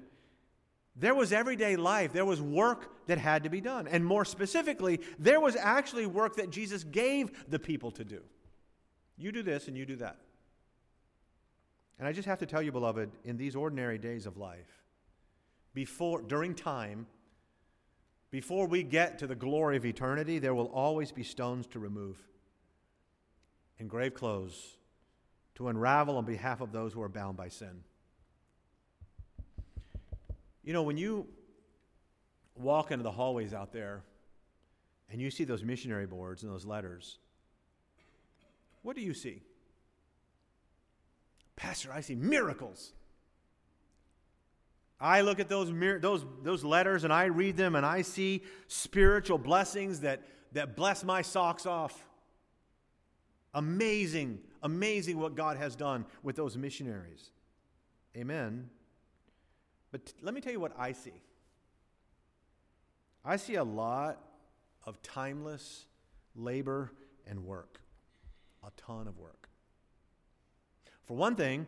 there 0.96 1.14
was 1.14 1.34
everyday 1.34 1.76
life. 1.76 2.14
There 2.14 2.26
was 2.26 2.42
work 2.42 3.08
that 3.08 3.18
had 3.18 3.44
to 3.44 3.50
be 3.50 3.60
done. 3.62 3.88
And 3.88 4.06
more 4.06 4.24
specifically, 4.24 5.02
there 5.20 5.42
was 5.42 5.58
actually 5.58 6.06
work 6.06 6.38
that 6.38 6.50
Jesus 6.50 6.84
gave 6.84 7.50
the 7.50 7.60
people 7.60 7.92
to 7.92 8.06
do. 8.06 8.22
You 9.18 9.32
do 9.32 9.44
this 9.44 9.68
and 9.68 9.78
you 9.78 9.86
do 9.86 9.98
that. 9.98 10.18
And 11.98 12.08
I 12.08 12.12
just 12.12 12.28
have 12.28 12.40
to 12.40 12.46
tell 12.46 12.62
you, 12.62 12.72
beloved, 12.72 13.10
in 13.24 13.38
these 13.38 13.56
ordinary 13.56 13.98
days 13.98 14.26
of 14.26 14.38
life, 14.38 14.84
before, 15.74 16.22
during 16.22 16.54
time, 16.54 17.08
before 18.32 18.68
we 18.68 18.84
get 18.84 19.20
to 19.20 19.28
the 19.28 19.36
glory 19.36 19.78
of 19.78 19.86
eternity, 19.86 20.40
there 20.40 20.54
will 20.54 20.68
always 20.68 21.12
be 21.12 21.24
stones 21.24 21.68
to 21.68 21.80
remove 21.80 22.18
and 23.80 23.90
grave 23.90 24.14
clothes 24.14 24.78
to 25.56 25.70
unravel 25.70 26.18
on 26.18 26.26
behalf 26.26 26.62
of 26.62 26.72
those 26.72 26.94
who 26.94 27.02
are 27.02 27.10
bound 27.10 27.38
by 27.38 27.48
sin. 27.48 27.84
You 30.64 30.74
know, 30.74 30.84
when 30.84 30.98
you 30.98 31.28
walk 32.56 32.92
into 32.92 33.04
the 33.04 33.12
hallways 33.12 33.54
out 33.54 33.72
there 33.72 34.04
and 35.10 35.22
you 35.22 35.30
see 35.30 35.44
those 35.44 35.64
missionary 35.64 36.08
boards 36.08 36.44
and 36.44 36.52
those 36.52 36.66
letters, 36.66 37.20
what 38.82 38.96
do 38.96 39.02
you 39.02 39.14
see? 39.14 39.42
Pastor, 41.56 41.92
I 41.94 42.02
see 42.02 42.16
miracles. 42.16 42.92
I 45.00 45.22
look 45.22 45.40
at 45.40 45.50
those, 45.50 45.72
those, 46.02 46.26
those 46.42 46.64
letters 46.64 47.04
and 47.04 47.12
I 47.12 47.26
read 47.26 47.58
them 47.58 47.76
and 47.76 47.86
I 47.86 48.02
see 48.02 48.44
spiritual 48.68 49.38
blessings 49.38 50.02
that, 50.02 50.22
that 50.54 50.76
bless 50.76 51.04
my 51.04 51.22
socks 51.22 51.66
off. 51.66 52.08
Amazing, 53.54 54.40
amazing 54.64 55.18
what 55.18 55.36
God 55.36 55.58
has 55.58 55.76
done 55.76 56.06
with 56.24 56.36
those 56.36 56.58
missionaries. 56.58 57.30
Amen. 58.16 58.70
But 59.92 60.06
t- 60.06 60.14
let 60.22 60.34
me 60.34 60.42
tell 60.42 60.52
you 60.52 60.60
what 60.60 60.74
I 60.78 60.92
see. 60.92 61.22
I 63.24 63.38
see 63.38 63.56
a 63.56 63.64
lot 63.64 64.22
of 64.86 65.02
timeless 65.02 65.86
labor 66.36 66.92
and 67.28 67.46
work, 67.46 67.80
a 68.64 68.72
ton 68.78 69.08
of 69.08 69.18
work. 69.18 69.45
For 71.06 71.16
one 71.16 71.36
thing, 71.36 71.68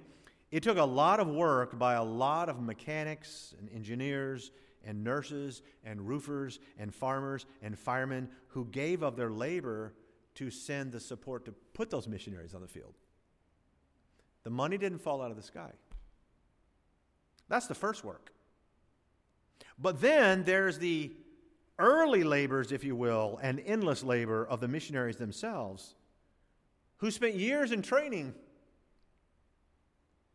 it 0.51 0.63
took 0.63 0.77
a 0.77 0.83
lot 0.83 1.19
of 1.19 1.27
work 1.27 1.77
by 1.77 1.93
a 1.93 2.03
lot 2.03 2.49
of 2.49 2.61
mechanics 2.61 3.53
and 3.59 3.69
engineers 3.73 4.51
and 4.85 5.03
nurses 5.03 5.61
and 5.83 6.07
roofers 6.07 6.59
and 6.79 6.93
farmers 6.93 7.45
and 7.61 7.77
firemen 7.77 8.29
who 8.49 8.65
gave 8.65 9.03
of 9.03 9.15
their 9.15 9.29
labor 9.29 9.93
to 10.35 10.49
send 10.49 10.91
the 10.91 10.99
support 10.99 11.45
to 11.45 11.51
put 11.73 11.89
those 11.89 12.07
missionaries 12.07 12.53
on 12.53 12.61
the 12.61 12.67
field. 12.67 12.93
The 14.43 14.49
money 14.49 14.77
didn't 14.77 14.99
fall 14.99 15.21
out 15.21 15.31
of 15.31 15.37
the 15.37 15.43
sky. 15.43 15.71
That's 17.49 17.67
the 17.67 17.75
first 17.75 18.03
work. 18.03 18.31
But 19.79 20.01
then 20.01 20.43
there's 20.43 20.79
the 20.79 21.11
early 21.79 22.23
labors, 22.23 22.71
if 22.71 22.83
you 22.83 22.95
will, 22.95 23.39
and 23.41 23.61
endless 23.65 24.03
labor 24.03 24.45
of 24.45 24.59
the 24.61 24.67
missionaries 24.67 25.17
themselves, 25.17 25.95
who 26.97 27.11
spent 27.11 27.35
years 27.35 27.71
in 27.71 27.81
training 27.81 28.33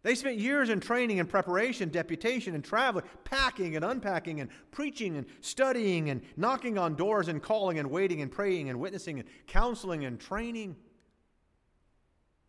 They 0.02 0.16
spent 0.16 0.38
years 0.38 0.68
in 0.68 0.80
training 0.80 1.20
and 1.20 1.28
preparation, 1.28 1.88
deputation 1.88 2.54
and 2.54 2.64
traveling, 2.64 3.04
packing 3.22 3.76
and 3.76 3.84
unpacking 3.84 4.40
and 4.40 4.50
preaching 4.72 5.16
and 5.16 5.26
studying 5.40 6.10
and 6.10 6.22
knocking 6.36 6.76
on 6.76 6.96
doors 6.96 7.28
and 7.28 7.40
calling 7.40 7.78
and 7.78 7.88
waiting 7.88 8.20
and 8.20 8.30
praying 8.30 8.68
and 8.68 8.80
witnessing 8.80 9.20
and 9.20 9.28
counseling 9.46 10.04
and 10.04 10.18
training, 10.18 10.74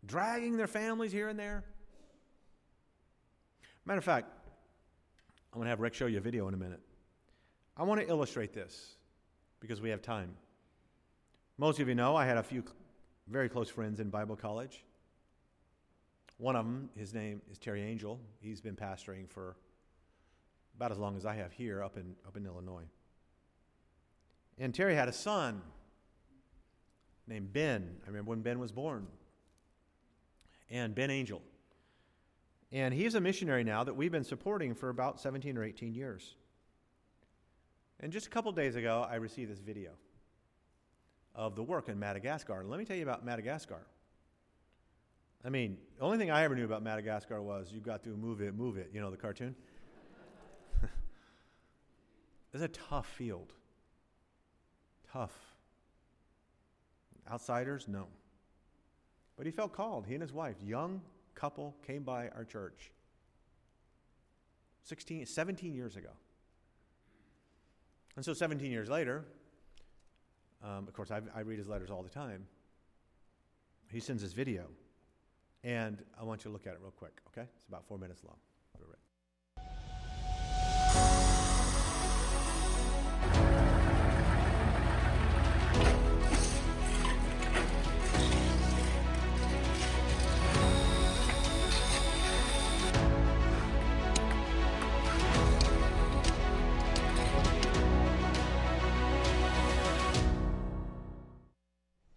dragging 0.04 0.56
their 0.56 0.66
families 0.66 1.12
here 1.12 1.28
and 1.28 1.38
there. 1.38 1.64
Matter 3.84 3.98
of 3.98 4.04
fact, 4.04 4.26
I'm 5.52 5.58
going 5.58 5.66
to 5.66 5.70
have 5.70 5.80
Rick 5.80 5.94
show 5.94 6.06
you 6.06 6.18
a 6.18 6.20
video 6.20 6.48
in 6.48 6.54
a 6.54 6.56
minute. 6.56 6.80
I 7.76 7.84
want 7.84 8.00
to 8.00 8.08
illustrate 8.08 8.52
this 8.52 8.96
because 9.60 9.80
we 9.80 9.90
have 9.90 10.02
time. 10.02 10.34
Most 11.56 11.78
of 11.78 11.86
you 11.86 11.94
know 11.94 12.16
I 12.16 12.26
had 12.26 12.36
a 12.36 12.42
few 12.42 12.64
very 13.28 13.48
close 13.48 13.68
friends 13.68 14.00
in 14.00 14.10
Bible 14.10 14.34
college. 14.34 14.84
One 16.38 16.56
of 16.56 16.64
them, 16.64 16.90
his 16.96 17.14
name 17.14 17.40
is 17.50 17.58
Terry 17.58 17.82
Angel. 17.82 18.20
He's 18.40 18.60
been 18.60 18.74
pastoring 18.74 19.28
for 19.28 19.56
about 20.76 20.90
as 20.90 20.98
long 20.98 21.16
as 21.16 21.24
I 21.24 21.34
have 21.34 21.52
here 21.52 21.82
up 21.82 21.96
in, 21.96 22.16
up 22.26 22.36
in 22.36 22.44
Illinois. 22.44 22.84
And 24.58 24.74
Terry 24.74 24.94
had 24.94 25.08
a 25.08 25.12
son 25.12 25.62
named 27.26 27.52
Ben. 27.52 27.96
I 28.04 28.08
remember 28.08 28.30
when 28.30 28.42
Ben 28.42 28.58
was 28.58 28.72
born. 28.72 29.06
And 30.70 30.94
Ben 30.94 31.10
Angel. 31.10 31.40
And 32.72 32.92
he's 32.92 33.14
a 33.14 33.20
missionary 33.20 33.62
now 33.62 33.84
that 33.84 33.94
we've 33.94 34.10
been 34.10 34.24
supporting 34.24 34.74
for 34.74 34.88
about 34.88 35.20
17 35.20 35.56
or 35.56 35.62
18 35.62 35.94
years. 35.94 36.34
And 38.00 38.12
just 38.12 38.26
a 38.26 38.30
couple 38.30 38.50
days 38.50 38.74
ago, 38.74 39.06
I 39.08 39.16
received 39.16 39.52
this 39.52 39.60
video 39.60 39.92
of 41.34 41.54
the 41.54 41.62
work 41.62 41.88
in 41.88 41.98
Madagascar. 41.98 42.60
And 42.60 42.70
let 42.70 42.78
me 42.78 42.84
tell 42.84 42.96
you 42.96 43.04
about 43.04 43.24
Madagascar. 43.24 43.86
I 45.44 45.50
mean, 45.50 45.76
the 45.98 46.04
only 46.04 46.16
thing 46.16 46.30
I 46.30 46.42
ever 46.44 46.54
knew 46.54 46.64
about 46.64 46.82
Madagascar 46.82 47.42
was 47.42 47.70
you 47.70 47.80
got 47.80 48.02
to 48.04 48.10
move 48.10 48.40
it, 48.40 48.54
move 48.54 48.78
it, 48.78 48.90
you 48.94 49.00
know, 49.00 49.10
the 49.10 49.16
cartoon. 49.16 49.54
it's 52.54 52.62
a 52.62 52.68
tough 52.68 53.06
field. 53.06 53.52
Tough. 55.12 55.34
Outsiders? 57.30 57.86
No. 57.88 58.06
But 59.36 59.44
he 59.44 59.52
felt 59.52 59.74
called. 59.74 60.06
He 60.06 60.14
and 60.14 60.22
his 60.22 60.32
wife, 60.32 60.56
young 60.62 61.02
couple, 61.34 61.76
came 61.86 62.04
by 62.04 62.28
our 62.28 62.44
church 62.44 62.90
16, 64.84 65.26
17 65.26 65.74
years 65.74 65.96
ago. 65.96 66.10
And 68.16 68.24
so 68.24 68.32
17 68.32 68.70
years 68.70 68.88
later, 68.88 69.24
um, 70.62 70.88
of 70.88 70.94
course, 70.94 71.10
I, 71.10 71.20
I 71.34 71.40
read 71.40 71.58
his 71.58 71.68
letters 71.68 71.90
all 71.90 72.02
the 72.02 72.08
time. 72.08 72.46
He 73.90 74.00
sends 74.00 74.22
this 74.22 74.32
video. 74.32 74.68
And 75.64 76.02
I 76.20 76.24
want 76.24 76.44
you 76.44 76.50
to 76.50 76.52
look 76.52 76.66
at 76.66 76.74
it 76.74 76.80
real 76.82 76.90
quick, 76.90 77.22
okay? 77.28 77.48
It's 77.56 77.68
about 77.68 77.86
four 77.88 77.96
minutes 77.98 78.22
long. 78.22 78.36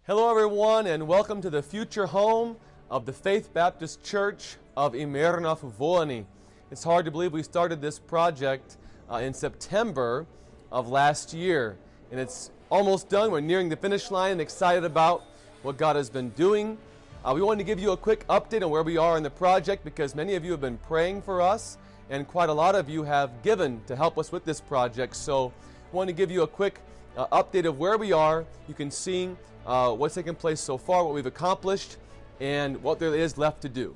Hello, 0.03 0.29
everyone, 0.29 0.87
and 0.87 1.07
welcome 1.07 1.41
to 1.41 1.49
the 1.49 1.61
future 1.61 2.07
home 2.07 2.57
of 2.89 3.05
the 3.05 3.11
Faith 3.11 3.53
Baptist 3.53 4.03
Church 4.03 4.55
of 4.77 4.93
Imernov 4.93 5.59
Volani. 5.77 6.25
It's 6.71 6.83
hard 6.83 7.03
to 7.05 7.11
believe 7.11 7.33
we 7.33 7.43
started 7.43 7.81
this 7.81 7.99
project 7.99 8.77
uh, 9.11 9.15
in 9.17 9.33
September 9.33 10.25
of 10.71 10.87
last 10.87 11.33
year, 11.33 11.77
and 12.11 12.19
it's 12.19 12.49
almost 12.69 13.09
done. 13.09 13.31
We're 13.31 13.41
nearing 13.41 13.67
the 13.67 13.75
finish 13.75 14.09
line 14.09 14.33
and 14.33 14.41
excited 14.41 14.85
about 14.85 15.23
what 15.63 15.77
God 15.77 15.97
has 15.97 16.09
been 16.09 16.29
doing. 16.29 16.77
Uh, 17.25 17.33
we 17.35 17.41
wanted 17.41 17.59
to 17.59 17.65
give 17.65 17.79
you 17.79 17.91
a 17.91 17.97
quick 17.97 18.25
update 18.27 18.63
on 18.63 18.69
where 18.69 18.83
we 18.83 18.97
are 18.97 19.17
in 19.17 19.23
the 19.23 19.29
project 19.29 19.83
because 19.83 20.15
many 20.15 20.35
of 20.35 20.45
you 20.45 20.51
have 20.51 20.61
been 20.61 20.77
praying 20.77 21.23
for 21.23 21.41
us, 21.41 21.77
and 22.09 22.25
quite 22.25 22.47
a 22.47 22.53
lot 22.53 22.73
of 22.73 22.89
you 22.89 23.03
have 23.03 23.43
given 23.43 23.81
to 23.87 23.97
help 23.97 24.17
us 24.17 24.31
with 24.31 24.45
this 24.45 24.61
project. 24.61 25.15
So, 25.15 25.51
I 25.91 25.95
want 25.95 26.07
to 26.07 26.13
give 26.13 26.31
you 26.31 26.43
a 26.43 26.47
quick 26.47 26.79
uh, 27.17 27.27
update 27.27 27.65
of 27.65 27.79
where 27.79 27.97
we 27.97 28.13
are. 28.13 28.45
You 28.67 28.73
can 28.73 28.91
see 28.91 29.35
uh, 29.65 29.91
what's 29.91 30.15
taken 30.15 30.35
place 30.35 30.61
so 30.61 30.77
far, 30.77 31.03
what 31.03 31.13
we've 31.13 31.25
accomplished, 31.25 31.97
and 32.39 32.81
what 32.83 32.99
there 32.99 33.15
is 33.15 33.37
left 33.37 33.61
to 33.61 33.69
do. 33.69 33.95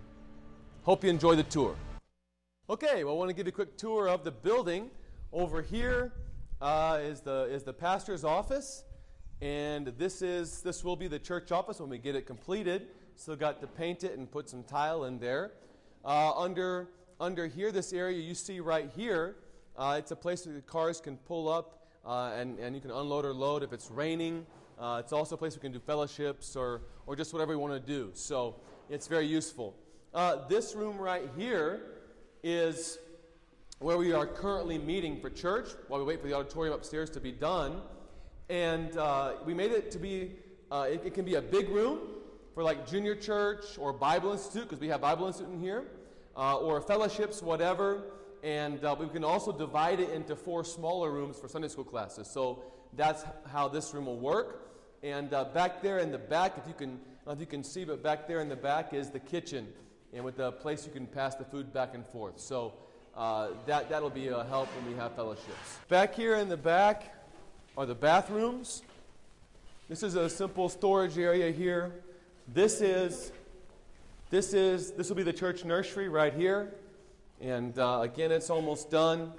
Hope 0.83 1.03
you 1.03 1.09
enjoy 1.09 1.35
the 1.35 1.43
tour. 1.43 1.75
Okay, 2.69 3.03
well, 3.03 3.15
I 3.15 3.17
want 3.17 3.29
to 3.29 3.35
give 3.35 3.45
you 3.45 3.51
a 3.51 3.53
quick 3.53 3.77
tour 3.77 4.07
of 4.07 4.23
the 4.23 4.31
building. 4.31 4.89
Over 5.33 5.61
here 5.61 6.13
uh, 6.61 6.99
is 7.01 7.21
the 7.21 7.43
is 7.51 7.63
the 7.63 7.73
pastor's 7.73 8.23
office, 8.23 8.83
and 9.41 9.87
this 9.97 10.21
is 10.21 10.61
this 10.61 10.83
will 10.83 10.95
be 10.95 11.07
the 11.07 11.19
church 11.19 11.51
office 11.51 11.79
when 11.79 11.89
we 11.89 11.97
get 11.97 12.15
it 12.15 12.25
completed. 12.25 12.87
Still 13.15 13.35
got 13.35 13.61
to 13.61 13.67
paint 13.67 14.03
it 14.03 14.17
and 14.17 14.29
put 14.29 14.49
some 14.49 14.63
tile 14.63 15.05
in 15.05 15.19
there. 15.19 15.51
Uh, 16.03 16.33
under 16.37 16.89
under 17.19 17.47
here, 17.47 17.71
this 17.71 17.93
area 17.93 18.19
you 18.19 18.33
see 18.33 18.59
right 18.59 18.89
here, 18.95 19.35
uh, 19.77 19.95
it's 19.99 20.11
a 20.11 20.15
place 20.15 20.45
where 20.45 20.55
the 20.55 20.61
cars 20.61 20.99
can 20.99 21.17
pull 21.17 21.47
up 21.47 21.87
uh, 22.05 22.31
and 22.35 22.57
and 22.59 22.75
you 22.75 22.81
can 22.81 22.91
unload 22.91 23.25
or 23.25 23.33
load 23.33 23.63
if 23.63 23.73
it's 23.73 23.91
raining. 23.91 24.45
Uh, 24.81 24.97
it's 24.97 25.13
also 25.13 25.35
a 25.35 25.37
place 25.37 25.55
we 25.55 25.61
can 25.61 25.71
do 25.71 25.79
fellowships 25.79 26.55
or, 26.55 26.81
or 27.05 27.15
just 27.15 27.33
whatever 27.33 27.51
we 27.51 27.55
want 27.55 27.71
to 27.71 27.79
do. 27.79 28.09
So 28.13 28.55
it's 28.89 29.05
very 29.05 29.27
useful. 29.27 29.75
Uh, 30.11 30.47
this 30.47 30.73
room 30.73 30.97
right 30.97 31.29
here 31.37 31.81
is 32.41 32.97
where 33.77 33.99
we 33.99 34.11
are 34.11 34.25
currently 34.25 34.79
meeting 34.79 35.21
for 35.21 35.29
church 35.29 35.69
while 35.87 35.99
we 35.99 36.05
wait 36.07 36.19
for 36.19 36.27
the 36.27 36.33
auditorium 36.33 36.73
upstairs 36.73 37.11
to 37.11 37.19
be 37.19 37.31
done. 37.31 37.79
And 38.49 38.97
uh, 38.97 39.33
we 39.45 39.53
made 39.53 39.71
it 39.71 39.91
to 39.91 39.99
be, 39.99 40.31
uh, 40.71 40.87
it, 40.89 41.03
it, 41.05 41.13
can 41.13 41.25
be 41.25 41.35
a 41.35 41.41
big 41.43 41.69
room 41.69 41.99
for 42.55 42.63
like 42.63 42.89
junior 42.89 43.13
church 43.13 43.77
or 43.77 43.93
Bible 43.93 44.31
Institute, 44.31 44.63
because 44.63 44.79
we 44.79 44.87
have 44.87 44.99
Bible 44.99 45.27
Institute 45.27 45.53
in 45.53 45.59
here, 45.59 45.83
uh, 46.35 46.57
or 46.57 46.81
fellowships, 46.81 47.43
whatever. 47.43 48.01
And 48.43 48.83
uh, 48.83 48.95
we 48.99 49.07
can 49.09 49.23
also 49.23 49.51
divide 49.51 49.99
it 49.99 50.09
into 50.09 50.35
four 50.35 50.63
smaller 50.63 51.11
rooms 51.11 51.37
for 51.37 51.47
Sunday 51.47 51.67
school 51.67 51.83
classes. 51.83 52.27
So 52.27 52.63
that's 52.93 53.23
how 53.45 53.67
this 53.67 53.93
room 53.93 54.07
will 54.07 54.19
work. 54.19 54.69
And 55.03 55.33
uh, 55.33 55.45
back 55.45 55.81
there 55.81 55.97
in 55.97 56.11
the 56.11 56.19
back, 56.19 56.57
if 56.57 56.67
you 56.67 56.75
can, 56.75 56.99
if 57.27 57.39
you 57.39 57.47
can 57.47 57.63
see, 57.63 57.85
but 57.85 58.03
back 58.03 58.27
there 58.27 58.39
in 58.39 58.49
the 58.49 58.55
back 58.55 58.93
is 58.93 59.09
the 59.09 59.19
kitchen, 59.19 59.67
and 60.13 60.23
with 60.23 60.37
the 60.37 60.51
place 60.51 60.85
you 60.85 60.91
can 60.91 61.07
pass 61.07 61.35
the 61.35 61.43
food 61.43 61.73
back 61.73 61.95
and 61.95 62.05
forth. 62.05 62.39
So 62.39 62.73
uh, 63.17 63.49
that 63.65 63.89
that'll 63.89 64.11
be 64.11 64.27
a 64.27 64.43
help 64.43 64.67
when 64.75 64.93
we 64.93 64.99
have 64.99 65.15
fellowships. 65.15 65.79
Back 65.89 66.13
here 66.13 66.35
in 66.35 66.49
the 66.49 66.57
back 66.57 67.15
are 67.75 67.87
the 67.87 67.95
bathrooms. 67.95 68.83
This 69.89 70.03
is 70.03 70.15
a 70.15 70.29
simple 70.29 70.69
storage 70.69 71.17
area 71.17 71.51
here. 71.51 71.91
This 72.47 72.81
is 72.81 73.31
this 74.29 74.53
is 74.53 74.91
this 74.91 75.09
will 75.09 75.15
be 75.15 75.23
the 75.23 75.33
church 75.33 75.65
nursery 75.65 76.09
right 76.09 76.33
here, 76.33 76.75
and 77.41 77.77
uh, 77.79 78.01
again, 78.03 78.31
it's 78.31 78.51
almost 78.51 78.91
done. 78.91 79.33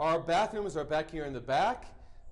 Our 0.00 0.18
bathrooms 0.18 0.78
are 0.78 0.84
back 0.84 1.10
here 1.10 1.26
in 1.26 1.34
the 1.34 1.42
back. 1.42 1.84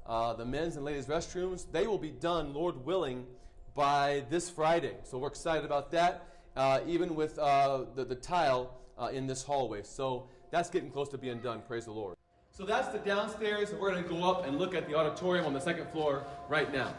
Uh, 0.07 0.33
the 0.33 0.45
men's 0.47 0.77
and 0.77 0.87
ladies' 0.87 1.05
restrooms, 1.05 1.71
they 1.71 1.87
will 1.87 1.99
be 1.99 2.11
done, 2.11 2.55
Lord 2.55 2.83
willing, 2.87 3.27
by 3.75 4.25
this 4.31 4.49
Friday. 4.49 4.95
So 5.03 5.19
we're 5.19 5.29
excited 5.29 5.67
about 5.67 5.91
that, 5.91 6.27
uh, 6.57 6.81
even 6.87 7.15
with 7.15 7.39
uh, 7.39 7.85
the, 7.95 8.07
the 8.07 8.15
tile 8.15 8.73
uh, 8.99 9.09
in 9.13 9.27
this 9.27 9.43
hallway. 9.43 9.83
So 9.83 10.31
that's 10.51 10.71
getting 10.71 10.91
close 10.91 11.11
to 11.11 11.19
being 11.19 11.41
done. 11.41 11.61
Praise 11.69 11.85
the 11.85 11.91
Lord. 11.93 12.17
So 12.53 12.65
that's 12.65 12.89
the 12.89 13.01
downstairs. 13.01 13.71
We're 13.79 13.91
going 13.91 14.03
to 14.03 14.09
go 14.09 14.25
up 14.25 14.47
and 14.47 14.59
look 14.59 14.75
at 14.75 14.89
the 14.89 14.95
auditorium 14.95 15.45
on 15.45 15.53
the 15.53 15.61
second 15.61 15.91
floor 15.91 16.25
right 16.49 16.73
now. 16.73 16.95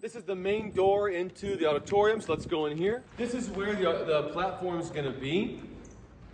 This 0.00 0.14
is 0.14 0.22
the 0.22 0.36
main 0.36 0.70
door 0.70 1.08
into 1.08 1.56
the 1.56 1.68
auditorium, 1.68 2.20
so 2.20 2.34
let's 2.34 2.46
go 2.46 2.66
in 2.66 2.78
here. 2.78 3.02
This 3.16 3.34
is 3.34 3.50
where 3.50 3.74
the, 3.74 4.04
the 4.04 4.30
platform 4.32 4.78
is 4.78 4.90
going 4.90 5.12
to 5.12 5.18
be. 5.18 5.60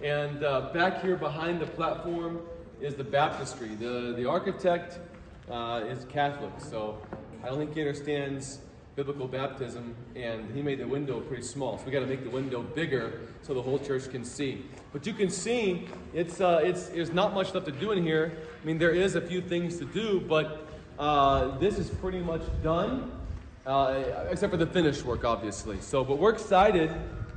And 0.03 0.44
uh, 0.44 0.70
back 0.74 1.00
here 1.00 1.16
behind 1.16 1.62
the 1.62 1.66
platform 1.66 2.42
is 2.80 2.94
the 2.94 3.04
baptistry. 3.04 3.68
The, 3.68 4.14
the 4.16 4.28
architect 4.28 4.98
uh, 5.50 5.82
is 5.87 6.04
Catholic, 6.06 6.52
so 6.58 6.98
I 7.42 7.48
don't 7.48 7.58
think 7.58 7.74
he 7.74 7.80
understands 7.80 8.60
biblical 8.96 9.26
baptism, 9.26 9.94
and 10.14 10.54
he 10.54 10.62
made 10.62 10.78
the 10.78 10.87
window 10.87 11.20
pretty 11.20 11.42
small. 11.42 11.78
So 11.78 11.84
we 11.87 11.92
got 11.92 12.00
to 12.00 12.06
make 12.06 12.22
the 12.22 12.30
window 12.30 12.62
bigger 12.62 13.20
so 13.42 13.52
the 13.52 13.62
whole 13.62 13.78
church 13.78 14.08
can 14.10 14.24
see. 14.24 14.64
But 14.92 15.06
you 15.06 15.12
can 15.12 15.30
see 15.30 15.88
it's, 16.12 16.40
uh, 16.40 16.60
it's, 16.62 16.88
there's 16.88 17.12
not 17.12 17.34
much 17.34 17.52
left 17.54 17.66
to 17.66 17.72
do 17.72 17.90
in 17.90 18.02
here. 18.02 18.32
I 18.62 18.66
mean, 18.66 18.78
there 18.78 18.92
is 18.92 19.16
a 19.16 19.20
few 19.20 19.40
things 19.40 19.78
to 19.78 19.84
do, 19.84 20.20
but 20.20 20.68
uh, 20.98 21.58
this 21.58 21.78
is 21.78 21.90
pretty 21.90 22.20
much 22.20 22.42
done, 22.62 23.10
uh, 23.66 24.26
except 24.30 24.52
for 24.52 24.56
the 24.56 24.66
finished 24.66 25.04
work, 25.04 25.24
obviously. 25.24 25.80
So, 25.80 26.04
but 26.04 26.18
we're 26.18 26.32
excited 26.32 26.92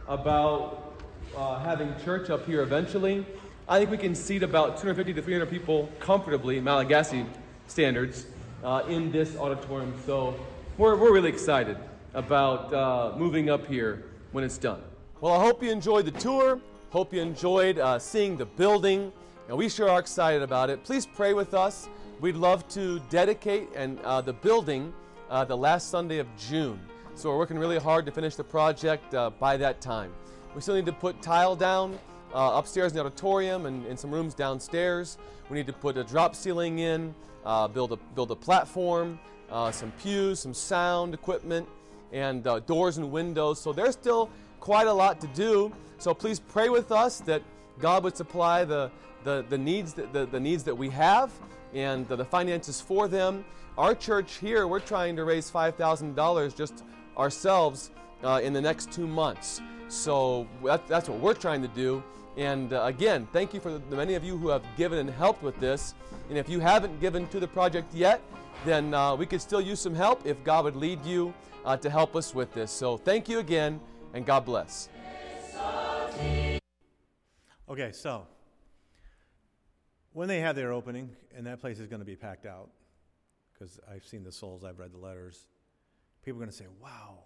about 0.07 1.01
uh, 1.35 1.59
having 1.59 1.93
church 2.05 2.29
up 2.29 2.45
here 2.45 2.61
eventually. 2.61 3.25
I 3.69 3.79
think 3.79 3.91
we 3.91 3.97
can 3.97 4.15
seat 4.15 4.43
about 4.43 4.77
250 4.77 5.13
to 5.13 5.21
300 5.21 5.49
people 5.49 5.89
comfortably, 5.99 6.61
Malagasy 6.61 7.25
standards, 7.67 8.25
uh, 8.63 8.83
in 8.87 9.11
this 9.11 9.35
auditorium. 9.35 9.93
So 10.05 10.39
we're, 10.77 10.95
we're 10.95 11.11
really 11.11 11.29
excited. 11.29 11.77
about 12.13 12.73
uh, 12.73 13.13
moving 13.17 13.49
up 13.49 13.67
here 13.67 14.05
when 14.31 14.43
it's 14.43 14.57
done. 14.57 14.81
Well, 15.19 15.33
I 15.33 15.43
hope 15.43 15.61
you 15.61 15.69
enjoyed 15.69 16.05
the 16.05 16.11
tour. 16.11 16.59
Hope 16.91 17.13
you 17.13 17.21
enjoyed 17.21 17.77
uh, 17.77 17.99
seeing 17.99 18.37
the 18.37 18.45
building, 18.45 19.11
and 19.49 19.57
we 19.57 19.67
sure 19.67 19.89
are 19.89 19.99
excited 19.99 20.41
about 20.41 20.69
it. 20.69 20.83
Please 20.83 21.05
pray 21.05 21.33
with 21.33 21.53
us. 21.53 21.89
We'd 22.21 22.35
love 22.35 22.67
to 22.69 22.99
dedicate 23.09 23.67
and 23.75 23.99
uh, 23.99 24.21
the 24.21 24.33
building 24.33 24.93
uh, 25.29 25.43
the 25.43 25.57
last 25.57 25.89
Sunday 25.91 26.19
of 26.19 26.27
June. 26.37 26.79
So 27.15 27.29
we're 27.29 27.37
working 27.37 27.59
really 27.59 27.79
hard 27.79 28.05
to 28.05 28.11
finish 28.11 28.35
the 28.35 28.43
project 28.43 29.13
uh, 29.13 29.29
by 29.29 29.57
that 29.57 29.81
time. 29.81 30.13
We 30.55 30.61
still 30.61 30.75
need 30.75 30.85
to 30.85 30.93
put 30.93 31.21
tile 31.21 31.55
down 31.55 31.99
uh, 32.33 32.51
upstairs 32.55 32.91
in 32.91 32.97
the 32.97 33.05
auditorium 33.05 33.65
and, 33.65 33.85
and, 33.85 33.97
some 33.97 34.11
rooms 34.11 34.33
downstairs. 34.33 35.17
We 35.49 35.57
need 35.57 35.67
to 35.67 35.73
put 35.73 35.97
a 35.97 36.03
drop 36.03 36.35
ceiling 36.35 36.79
in, 36.79 37.13
uh, 37.45 37.67
build, 37.67 37.93
a, 37.93 37.97
build 38.15 38.31
a 38.31 38.35
platform, 38.35 39.19
uh, 39.49 39.71
some 39.71 39.91
pews, 40.03 40.39
some 40.39 40.53
sound 40.53 41.13
equipment, 41.13 41.67
and 42.11 42.45
uh, 42.45 42.59
doors 42.59 42.97
and 42.97 43.11
windows. 43.11 43.59
So 43.59 43.73
there's 43.73 43.93
still 43.93 44.29
quite 44.59 44.87
a 44.87 44.93
lot 44.93 45.21
to 45.21 45.27
do. 45.27 45.71
So 45.97 46.13
please 46.13 46.39
pray 46.39 46.69
with 46.69 46.91
us 46.91 47.19
that 47.21 47.41
God 47.79 48.03
would 48.03 48.17
supply 48.17 48.65
the, 48.65 48.91
the, 49.23 49.45
the, 49.49 49.57
needs, 49.57 49.93
that, 49.93 50.13
the, 50.13 50.25
the 50.25 50.39
needs 50.39 50.63
that 50.63 50.75
we 50.75 50.89
have 50.89 51.31
and 51.73 52.07
the, 52.07 52.15
the 52.15 52.25
finances 52.25 52.81
for 52.81 53.07
them. 53.07 53.45
Our 53.77 53.93
church 53.93 54.37
here, 54.37 54.67
we're 54.67 54.79
trying 54.79 55.15
to 55.17 55.23
raise 55.23 55.51
$5,000 55.51 56.55
just 56.55 56.83
ourselves 57.17 57.91
uh, 58.23 58.41
in 58.43 58.53
the 58.53 58.61
next 58.61 58.91
two 58.91 59.07
months. 59.07 59.61
So 59.89 60.47
that, 60.63 60.87
that's 60.87 61.09
what 61.09 61.19
we're 61.19 61.33
trying 61.33 61.61
to 61.61 61.67
do. 61.69 62.03
And 62.35 62.73
uh, 62.73 62.83
again, 62.83 63.27
thank 63.33 63.53
you 63.53 63.59
for 63.59 63.71
the, 63.71 63.79
the 63.89 63.95
many 63.95 64.13
of 64.13 64.23
you 64.23 64.37
who 64.37 64.49
have 64.49 64.63
given 64.77 64.99
and 64.99 65.09
helped 65.09 65.41
with 65.41 65.59
this. 65.59 65.95
And 66.29 66.37
if 66.37 66.47
you 66.49 66.59
haven't 66.59 66.99
given 66.99 67.27
to 67.27 67.39
the 67.39 67.47
project 67.47 67.93
yet, 67.93 68.21
then 68.65 68.93
uh, 68.93 69.15
we 69.15 69.25
could 69.25 69.41
still 69.41 69.61
use 69.61 69.79
some 69.79 69.95
help 69.95 70.25
if 70.25 70.43
God 70.43 70.65
would 70.65 70.75
lead 70.75 71.03
you 71.05 71.33
uh, 71.65 71.77
to 71.77 71.89
help 71.89 72.15
us 72.15 72.35
with 72.35 72.53
this. 72.53 72.71
So 72.71 72.97
thank 72.97 73.27
you 73.27 73.39
again, 73.39 73.79
and 74.13 74.25
God 74.25 74.45
bless. 74.45 74.89
Okay, 77.69 77.91
so 77.91 78.27
when 80.13 80.27
they 80.27 80.39
have 80.39 80.55
their 80.55 80.71
opening, 80.71 81.09
and 81.35 81.45
that 81.45 81.59
place 81.59 81.79
is 81.79 81.87
going 81.87 81.99
to 81.99 82.05
be 82.05 82.15
packed 82.15 82.45
out, 82.45 82.69
because 83.53 83.79
I've 83.91 84.05
seen 84.05 84.23
the 84.23 84.31
souls, 84.31 84.63
I've 84.63 84.79
read 84.79 84.91
the 84.91 84.97
letters, 84.97 85.45
people 86.23 86.39
are 86.39 86.45
going 86.45 86.51
to 86.51 86.57
say, 86.57 86.67
wow, 86.81 87.19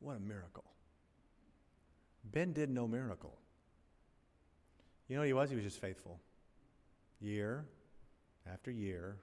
what 0.00 0.16
a 0.16 0.20
miracle. 0.20 0.64
Ben 2.24 2.52
did 2.52 2.70
no 2.70 2.86
miracle. 2.86 3.36
You 5.08 5.16
know 5.16 5.20
what 5.20 5.26
he 5.26 5.32
was? 5.32 5.50
He 5.50 5.56
was 5.56 5.64
just 5.64 5.80
faithful. 5.80 6.20
Year 7.20 7.66
after 8.50 8.70
year. 8.70 9.16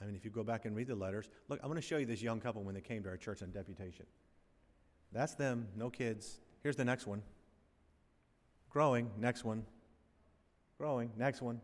I 0.00 0.06
mean, 0.06 0.14
if 0.16 0.24
you 0.24 0.30
go 0.30 0.42
back 0.42 0.64
and 0.64 0.74
read 0.74 0.86
the 0.86 0.94
letters, 0.94 1.28
look, 1.48 1.60
I'm 1.62 1.68
going 1.68 1.80
to 1.80 1.86
show 1.86 1.98
you 1.98 2.06
this 2.06 2.22
young 2.22 2.40
couple 2.40 2.62
when 2.62 2.74
they 2.74 2.80
came 2.80 3.02
to 3.02 3.08
our 3.10 3.16
church 3.16 3.42
on 3.42 3.50
deputation. 3.50 4.06
That's 5.12 5.34
them, 5.34 5.68
no 5.76 5.90
kids. 5.90 6.40
Here's 6.62 6.76
the 6.76 6.84
next 6.84 7.06
one. 7.06 7.22
Growing, 8.70 9.10
next 9.18 9.44
one. 9.44 9.64
Growing, 10.78 11.10
next 11.18 11.42
one. 11.42 11.60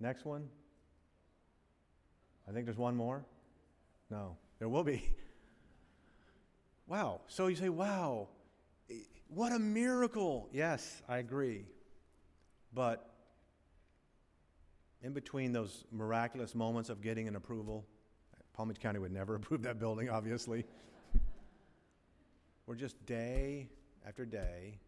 Next 0.00 0.24
one. 0.24 0.48
I 2.48 2.52
think 2.52 2.64
there's 2.64 2.78
one 2.78 2.96
more. 2.96 3.24
No, 4.10 4.36
there 4.58 4.68
will 4.68 4.84
be. 4.84 5.02
Wow. 6.88 7.20
So 7.28 7.48
you 7.48 7.56
say, 7.56 7.68
wow, 7.68 8.28
what 9.28 9.52
a 9.52 9.58
miracle. 9.58 10.48
Yes, 10.52 11.02
I 11.08 11.18
agree. 11.18 11.64
But 12.74 13.08
in 15.02 15.12
between 15.12 15.52
those 15.52 15.84
miraculous 15.92 16.54
moments 16.54 16.90
of 16.90 17.00
getting 17.00 17.28
an 17.28 17.36
approval, 17.36 17.86
Palm 18.52 18.68
Beach 18.68 18.80
County 18.80 18.98
would 18.98 19.12
never 19.12 19.34
approve 19.36 19.62
that 19.62 19.78
building, 19.78 20.10
obviously. 20.10 20.64
We're 22.66 22.74
just 22.74 23.04
day 23.06 23.68
after 24.06 24.26
day 24.26 24.78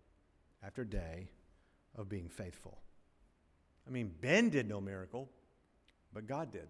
after 0.63 0.85
day 0.85 1.31
of 1.97 2.09
being 2.09 2.29
faithful. 2.29 2.79
I 3.87 3.91
mean, 3.91 4.13
Ben 4.21 4.51
did 4.51 4.69
no 4.69 4.81
miracle, 4.81 5.31
but 6.13 6.27
God 6.27 6.53
did. 6.53 6.69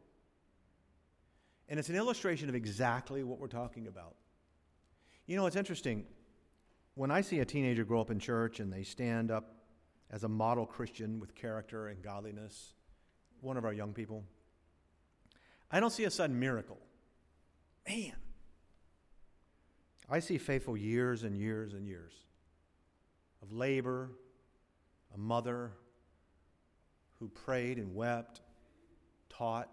And 1.68 1.78
it's 1.78 1.88
an 1.88 1.96
illustration 1.96 2.48
of 2.48 2.54
exactly 2.54 3.22
what 3.22 3.38
we're 3.38 3.48
talking 3.48 3.86
about. 3.86 4.14
You 5.26 5.36
know, 5.36 5.46
it's 5.46 5.56
interesting. 5.56 6.04
When 7.00 7.10
I 7.10 7.22
see 7.22 7.38
a 7.38 7.46
teenager 7.46 7.82
grow 7.82 8.02
up 8.02 8.10
in 8.10 8.18
church 8.18 8.60
and 8.60 8.70
they 8.70 8.82
stand 8.82 9.30
up 9.30 9.54
as 10.10 10.22
a 10.22 10.28
model 10.28 10.66
Christian 10.66 11.18
with 11.18 11.34
character 11.34 11.88
and 11.88 12.02
godliness, 12.02 12.74
one 13.40 13.56
of 13.56 13.64
our 13.64 13.72
young 13.72 13.94
people, 13.94 14.22
I 15.70 15.80
don't 15.80 15.88
see 15.88 16.04
a 16.04 16.10
sudden 16.10 16.38
miracle. 16.38 16.76
Man, 17.88 18.12
I 20.10 20.20
see 20.20 20.36
faithful 20.36 20.76
years 20.76 21.22
and 21.22 21.34
years 21.34 21.72
and 21.72 21.88
years 21.88 22.12
of 23.40 23.50
labor, 23.50 24.10
a 25.14 25.16
mother 25.16 25.72
who 27.18 27.28
prayed 27.28 27.78
and 27.78 27.94
wept, 27.94 28.42
taught, 29.30 29.70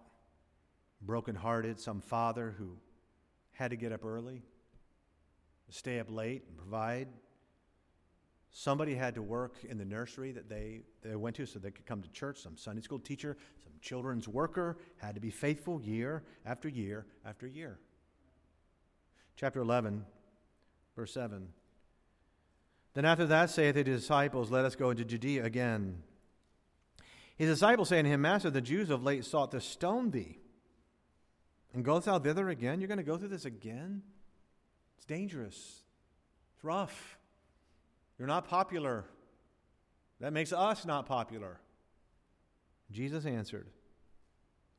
brokenhearted, 1.02 1.78
some 1.78 2.00
father 2.00 2.56
who 2.58 2.78
had 3.52 3.72
to 3.72 3.76
get 3.76 3.92
up 3.92 4.06
early, 4.06 4.44
stay 5.70 6.00
up 6.00 6.10
late, 6.10 6.44
and 6.48 6.58
provide. 6.58 7.08
Somebody 8.52 8.96
had 8.96 9.16
to 9.16 9.22
work 9.22 9.56
in 9.68 9.78
the 9.78 9.86
nursery 9.86 10.32
that 10.32 10.50
they, 10.50 10.82
they 11.04 11.16
went 11.16 11.36
to 11.36 11.46
so 11.46 11.60
they 11.60 11.72
could 11.72 11.86
come 11.86 12.02
to 12.02 12.10
church. 12.10 12.40
Some 12.40 12.58
Sunday 12.58 12.82
school 12.82 13.00
teacher, 13.00 13.38
some 13.64 13.74
children's 13.82 14.28
worker 14.28 14.78
had 14.98 15.16
to 15.16 15.22
be 15.22 15.30
faithful 15.30 15.82
year 15.82 16.24
after 16.46 16.68
year 16.68 17.06
after 17.26 17.46
year. 17.46 17.78
Chapter 19.36 19.60
11, 19.60 20.06
verse 20.96 21.14
7. 21.14 21.50
Then 22.96 23.06
after 23.06 23.28
that 23.28 23.52
saith 23.52 23.76
the 23.76 23.84
disciples, 23.84 24.50
Let 24.50 24.66
us 24.66 24.76
go 24.76 24.90
into 24.90 25.06
Judea 25.06 25.44
again. 25.46 26.02
His 27.36 27.50
disciples 27.50 27.90
say 27.90 28.00
unto 28.00 28.10
him, 28.10 28.22
Master, 28.22 28.50
the 28.50 28.62
Jews 28.62 28.90
of 28.90 29.04
late 29.04 29.24
sought 29.24 29.52
to 29.52 29.62
stone 29.62 30.10
thee. 30.10 30.40
And 31.74 31.86
goest 31.86 32.08
thou 32.08 32.18
thither 32.18 32.50
again? 32.50 32.82
You're 32.82 32.88
going 32.88 32.98
to 32.98 33.04
go 33.04 33.18
through 33.18 33.28
this 33.28 33.46
again? 33.46 34.02
It's 34.98 35.06
dangerous. 35.06 35.84
It's 36.56 36.64
rough. 36.64 37.18
You're 38.18 38.28
not 38.28 38.48
popular. 38.48 39.06
That 40.20 40.34
makes 40.34 40.52
us 40.52 40.86
not 40.86 41.06
popular. 41.06 41.60
Jesus 42.92 43.26
answered, 43.26 43.68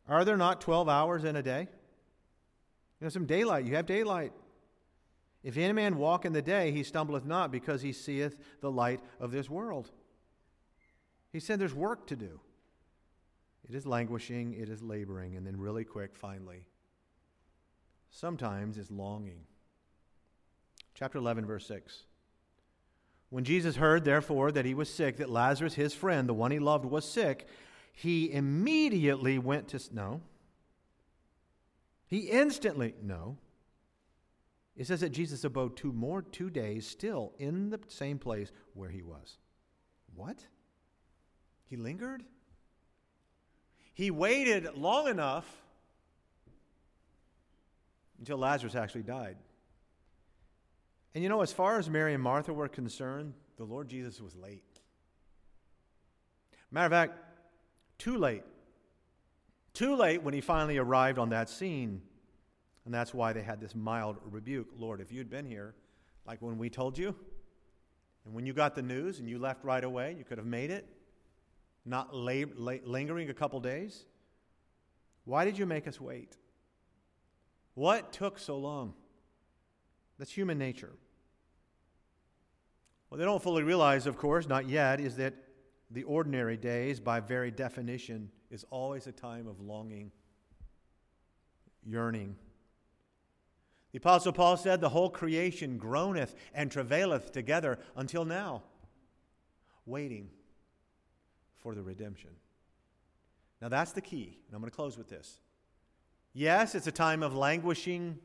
Are 0.08 0.24
there 0.24 0.36
not 0.36 0.60
12 0.60 0.88
hours 0.88 1.24
in 1.24 1.36
a 1.36 1.42
day? 1.42 1.68
You 3.00 3.04
know, 3.04 3.08
some 3.08 3.26
daylight. 3.26 3.64
You 3.64 3.76
have 3.76 3.86
daylight. 3.86 4.32
If 5.44 5.56
any 5.56 5.72
man 5.72 5.96
walk 5.96 6.24
in 6.24 6.32
the 6.32 6.42
day, 6.42 6.72
he 6.72 6.82
stumbleth 6.82 7.24
not, 7.24 7.52
because 7.52 7.80
he 7.80 7.92
seeth 7.92 8.36
the 8.60 8.70
light 8.70 9.00
of 9.20 9.30
this 9.30 9.48
world. 9.48 9.90
He 11.32 11.38
said 11.38 11.60
there's 11.60 11.74
work 11.74 12.08
to 12.08 12.16
do. 12.16 12.40
It 13.68 13.74
is 13.74 13.86
languishing, 13.86 14.54
it 14.54 14.68
is 14.68 14.82
laboring, 14.82 15.36
and 15.36 15.46
then 15.46 15.58
really 15.58 15.84
quick, 15.84 16.16
finally, 16.16 16.66
sometimes 18.10 18.78
it's 18.78 18.90
longing. 18.90 19.44
Chapter 20.98 21.18
11, 21.18 21.46
verse 21.46 21.64
6. 21.68 22.02
When 23.30 23.44
Jesus 23.44 23.76
heard, 23.76 24.04
therefore, 24.04 24.50
that 24.50 24.64
he 24.64 24.74
was 24.74 24.92
sick, 24.92 25.18
that 25.18 25.30
Lazarus, 25.30 25.74
his 25.74 25.94
friend, 25.94 26.28
the 26.28 26.34
one 26.34 26.50
he 26.50 26.58
loved, 26.58 26.84
was 26.84 27.08
sick, 27.08 27.46
he 27.92 28.32
immediately 28.32 29.38
went 29.38 29.68
to. 29.68 29.80
No. 29.92 30.22
He 32.08 32.30
instantly. 32.30 32.94
No. 33.00 33.36
It 34.76 34.88
says 34.88 35.00
that 35.00 35.10
Jesus 35.10 35.44
abode 35.44 35.76
two 35.76 35.92
more 35.92 36.22
two 36.22 36.50
days 36.50 36.84
still 36.84 37.32
in 37.38 37.70
the 37.70 37.78
same 37.86 38.18
place 38.18 38.50
where 38.74 38.90
he 38.90 39.02
was. 39.02 39.38
What? 40.16 40.38
He 41.66 41.76
lingered? 41.76 42.24
He 43.94 44.10
waited 44.10 44.74
long 44.74 45.06
enough 45.06 45.46
until 48.18 48.38
Lazarus 48.38 48.74
actually 48.74 49.02
died. 49.02 49.36
And 51.14 51.22
you 51.22 51.28
know, 51.28 51.40
as 51.40 51.52
far 51.52 51.78
as 51.78 51.88
Mary 51.88 52.14
and 52.14 52.22
Martha 52.22 52.52
were 52.52 52.68
concerned, 52.68 53.34
the 53.56 53.64
Lord 53.64 53.88
Jesus 53.88 54.20
was 54.20 54.36
late. 54.36 54.62
Matter 56.70 56.86
of 56.86 56.92
fact, 56.92 57.18
too 57.98 58.16
late. 58.16 58.44
Too 59.74 59.96
late 59.96 60.22
when 60.22 60.34
he 60.34 60.40
finally 60.40 60.78
arrived 60.78 61.18
on 61.18 61.30
that 61.30 61.48
scene. 61.48 62.02
And 62.84 62.94
that's 62.94 63.12
why 63.12 63.32
they 63.32 63.42
had 63.42 63.60
this 63.60 63.74
mild 63.74 64.18
rebuke. 64.24 64.68
Lord, 64.76 65.00
if 65.00 65.12
you'd 65.12 65.30
been 65.30 65.46
here, 65.46 65.74
like 66.26 66.40
when 66.40 66.58
we 66.58 66.70
told 66.70 66.96
you, 66.96 67.14
and 68.24 68.34
when 68.34 68.44
you 68.44 68.52
got 68.52 68.74
the 68.74 68.82
news 68.82 69.18
and 69.18 69.28
you 69.28 69.38
left 69.38 69.64
right 69.64 69.82
away, 69.82 70.14
you 70.18 70.24
could 70.24 70.38
have 70.38 70.46
made 70.46 70.70
it, 70.70 70.86
not 71.84 72.14
lab- 72.14 72.52
la- 72.56 72.74
lingering 72.84 73.30
a 73.30 73.34
couple 73.34 73.58
days. 73.60 74.04
Why 75.24 75.44
did 75.44 75.58
you 75.58 75.66
make 75.66 75.88
us 75.88 76.00
wait? 76.00 76.36
What 77.74 78.12
took 78.12 78.38
so 78.38 78.58
long? 78.58 78.94
That's 80.18 80.32
human 80.32 80.58
nature. 80.58 80.92
What 83.08 83.18
they 83.18 83.24
don't 83.24 83.42
fully 83.42 83.62
realize, 83.62 84.06
of 84.06 84.18
course, 84.18 84.46
not 84.46 84.68
yet, 84.68 85.00
is 85.00 85.16
that 85.16 85.34
the 85.90 86.02
ordinary 86.02 86.56
days, 86.56 87.00
by 87.00 87.20
very 87.20 87.50
definition, 87.50 88.30
is 88.50 88.64
always 88.70 89.06
a 89.06 89.12
time 89.12 89.46
of 89.46 89.60
longing, 89.60 90.10
yearning, 91.84 92.36
The 93.92 93.98
Apostle 93.98 94.32
Paul 94.32 94.56
said, 94.56 94.80
The 94.80 94.90
whole 94.90 95.10
creation 95.10 95.78
groaneth 95.78 96.34
and 96.52 96.70
travaileth 96.70 97.32
together 97.32 97.78
until 97.96 98.24
now, 98.24 98.62
waiting 99.86 100.28
for 101.56 101.74
the 101.74 101.82
redemption. 101.82 102.30
Now 103.62 103.68
that's 103.68 103.92
the 103.92 104.00
key, 104.00 104.38
and 104.46 104.54
I'm 104.54 104.60
going 104.60 104.70
to 104.70 104.76
close 104.76 104.98
with 104.98 105.08
this. 105.08 105.40
Yes, 106.34 106.74
it's 106.74 106.86
a 106.86 106.92
time 106.92 107.22
of 107.22 107.34
languishing, 107.34 108.18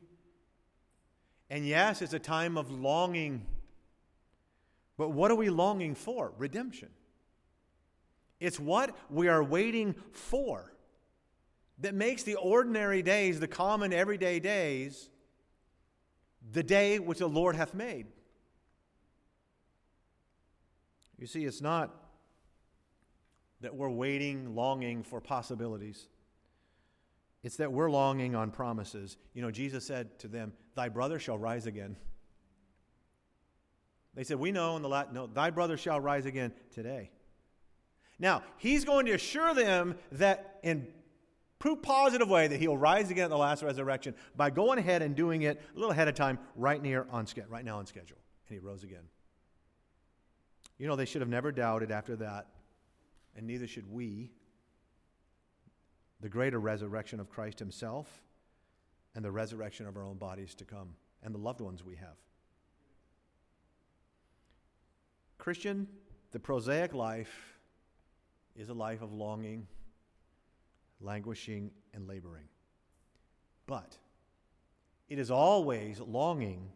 and 1.50 1.66
yes, 1.66 2.02
it's 2.02 2.14
a 2.14 2.18
time 2.18 2.56
of 2.56 2.70
longing. 2.70 3.44
But 4.96 5.10
what 5.10 5.30
are 5.30 5.36
we 5.36 5.50
longing 5.50 5.94
for? 5.94 6.32
Redemption. 6.38 6.88
It's 8.40 8.58
what 8.60 8.96
we 9.10 9.28
are 9.28 9.42
waiting 9.42 9.94
for 10.12 10.72
that 11.78 11.94
makes 11.94 12.22
the 12.22 12.36
ordinary 12.36 13.02
days, 13.02 13.40
the 13.40 13.48
common 13.48 13.92
everyday 13.92 14.38
days, 14.38 15.08
the 16.52 16.62
day 16.62 16.98
which 16.98 17.18
the 17.18 17.26
Lord 17.26 17.56
hath 17.56 17.74
made. 17.74 18.06
You 21.18 21.26
see, 21.26 21.44
it's 21.44 21.62
not 21.62 21.94
that 23.60 23.74
we're 23.74 23.90
waiting, 23.90 24.54
longing 24.54 25.02
for 25.02 25.20
possibilities. 25.20 26.08
It's 27.42 27.56
that 27.56 27.72
we're 27.72 27.90
longing 27.90 28.34
on 28.34 28.50
promises. 28.50 29.16
You 29.32 29.42
know, 29.42 29.50
Jesus 29.50 29.86
said 29.86 30.18
to 30.18 30.28
them, 30.28 30.52
Thy 30.74 30.88
brother 30.88 31.18
shall 31.18 31.38
rise 31.38 31.66
again. 31.66 31.96
They 34.14 34.24
said, 34.24 34.38
We 34.38 34.52
know 34.52 34.76
in 34.76 34.82
the 34.82 34.88
Latin, 34.88 35.14
no, 35.14 35.26
thy 35.26 35.50
brother 35.50 35.76
shall 35.76 36.00
rise 36.00 36.26
again 36.26 36.52
today. 36.72 37.10
Now, 38.18 38.42
he's 38.58 38.84
going 38.84 39.06
to 39.06 39.12
assure 39.12 39.54
them 39.54 39.96
that 40.12 40.60
in 40.62 40.86
proof 41.58 41.82
positive 41.82 42.28
way 42.28 42.46
that 42.46 42.60
he'll 42.60 42.76
rise 42.76 43.10
again 43.10 43.24
at 43.24 43.30
the 43.30 43.36
last 43.36 43.62
resurrection 43.62 44.14
by 44.36 44.50
going 44.50 44.78
ahead 44.78 45.02
and 45.02 45.16
doing 45.16 45.42
it 45.42 45.60
a 45.74 45.78
little 45.78 45.90
ahead 45.90 46.08
of 46.08 46.14
time, 46.14 46.38
right 46.54 46.80
near 46.80 47.06
on 47.10 47.26
schedule, 47.26 47.50
right 47.50 47.64
now 47.64 47.78
on 47.78 47.86
schedule. 47.86 48.18
And 48.48 48.58
he 48.58 48.64
rose 48.64 48.84
again. 48.84 49.04
You 50.78 50.86
know, 50.86 50.96
they 50.96 51.04
should 51.04 51.22
have 51.22 51.28
never 51.28 51.52
doubted 51.52 51.90
after 51.90 52.16
that, 52.16 52.48
and 53.36 53.46
neither 53.46 53.66
should 53.66 53.90
we, 53.90 54.32
the 56.20 56.28
greater 56.28 56.58
resurrection 56.58 57.20
of 57.20 57.28
Christ 57.28 57.58
himself 57.58 58.23
and 59.14 59.24
the 59.24 59.30
resurrection 59.30 59.86
of 59.86 59.96
our 59.96 60.04
own 60.04 60.16
bodies 60.16 60.54
to 60.56 60.64
come 60.64 60.88
and 61.22 61.34
the 61.34 61.38
loved 61.38 61.60
ones 61.60 61.84
we 61.84 61.96
have. 61.96 62.16
Christian, 65.38 65.86
the 66.32 66.38
prosaic 66.38 66.94
life 66.94 67.54
is 68.56 68.68
a 68.68 68.74
life 68.74 69.02
of 69.02 69.12
longing, 69.12 69.66
languishing, 71.00 71.70
and 71.92 72.08
laboring. 72.08 72.44
But 73.66 73.96
it 75.08 75.18
is 75.18 75.30
always 75.30 76.00
longing 76.00 76.70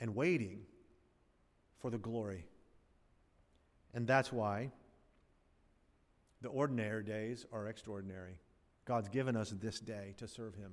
and 0.00 0.14
waiting 0.14 0.62
for 1.78 1.90
the 1.90 1.98
glory. 1.98 2.44
And 3.94 4.06
that's 4.06 4.32
why 4.32 4.70
the 6.40 6.48
ordinary 6.48 7.04
days 7.04 7.46
are 7.52 7.68
extraordinary. 7.68 8.38
God's 8.84 9.08
given 9.08 9.36
us 9.36 9.50
this 9.50 9.78
day 9.80 10.14
to 10.18 10.26
serve 10.26 10.54
Him. 10.54 10.72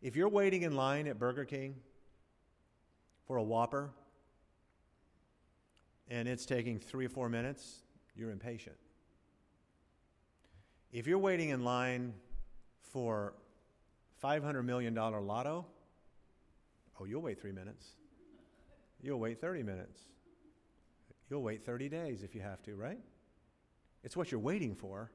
If 0.00 0.16
you're 0.16 0.28
waiting 0.28 0.62
in 0.62 0.76
line 0.76 1.06
at 1.06 1.18
Burger 1.18 1.44
King 1.44 1.76
for 3.26 3.36
a 3.36 3.42
Whopper 3.42 3.90
and 6.08 6.28
it's 6.28 6.46
taking 6.46 6.78
three 6.78 7.06
or 7.06 7.08
four 7.10 7.28
minutes, 7.28 7.82
you're 8.16 8.30
impatient. 8.30 8.76
If 10.92 11.06
you're 11.06 11.18
waiting 11.18 11.50
in 11.50 11.64
line 11.64 12.14
for 12.82 13.34
$500 14.22 14.64
million 14.64 14.94
lotto, 14.94 15.66
oh, 16.98 17.04
you'll 17.04 17.22
wait 17.22 17.40
three 17.40 17.52
minutes. 17.52 17.86
You'll 19.02 19.20
wait 19.20 19.40
30 19.40 19.62
minutes. 19.62 20.00
You'll 21.28 21.42
wait 21.42 21.64
30 21.64 21.88
days 21.88 22.22
if 22.22 22.34
you 22.34 22.40
have 22.40 22.62
to, 22.62 22.74
right? 22.74 22.98
It's 24.02 24.16
what 24.16 24.30
you're 24.32 24.40
waiting 24.40 24.74
for 24.74 25.10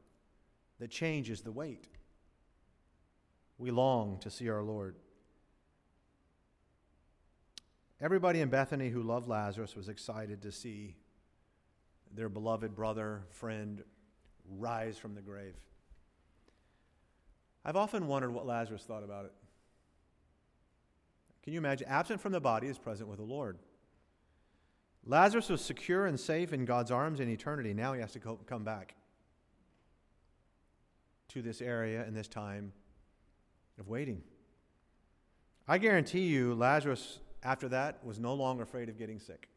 that 0.79 0.89
changes 0.89 1.41
the 1.41 1.51
wait. 1.51 1.87
We 3.57 3.71
long 3.71 4.19
to 4.19 4.29
see 4.29 4.49
our 4.49 4.61
Lord. 4.61 4.95
Everybody 8.01 8.41
in 8.41 8.49
Bethany 8.49 8.89
who 8.89 9.01
loved 9.01 9.27
Lazarus 9.27 9.75
was 9.75 9.87
excited 9.87 10.41
to 10.41 10.51
see 10.51 10.95
their 12.13 12.29
beloved 12.29 12.75
brother, 12.75 13.23
friend, 13.29 13.83
rise 14.57 14.97
from 14.97 15.15
the 15.15 15.21
grave. 15.21 15.55
I've 17.63 17.77
often 17.77 18.07
wondered 18.07 18.31
what 18.31 18.45
Lazarus 18.45 18.83
thought 18.83 19.03
about 19.03 19.25
it. 19.25 19.33
Can 21.43 21.53
you 21.53 21.59
imagine? 21.59 21.87
Absent 21.87 22.19
from 22.19 22.31
the 22.31 22.41
body 22.41 22.67
is 22.67 22.77
present 22.77 23.09
with 23.09 23.19
the 23.19 23.25
Lord. 23.25 23.57
Lazarus 25.05 25.49
was 25.49 25.61
secure 25.61 26.05
and 26.05 26.19
safe 26.19 26.51
in 26.51 26.65
God's 26.65 26.91
arms 26.91 27.19
in 27.19 27.29
eternity. 27.29 27.73
Now 27.73 27.93
he 27.93 28.01
has 28.01 28.11
to 28.13 28.19
come 28.19 28.63
back 28.63 28.95
to 31.29 31.41
this 31.41 31.61
area 31.61 32.03
and 32.03 32.15
this 32.15 32.27
time 32.27 32.73
of 33.79 33.87
waiting. 33.87 34.21
I 35.67 35.77
guarantee 35.77 36.27
you, 36.27 36.53
Lazarus, 36.53 37.19
after 37.43 37.69
that, 37.69 38.05
was 38.05 38.19
no 38.19 38.33
longer 38.33 38.63
afraid 38.63 38.89
of 38.89 38.97
getting 38.97 39.19
sick. 39.19 39.49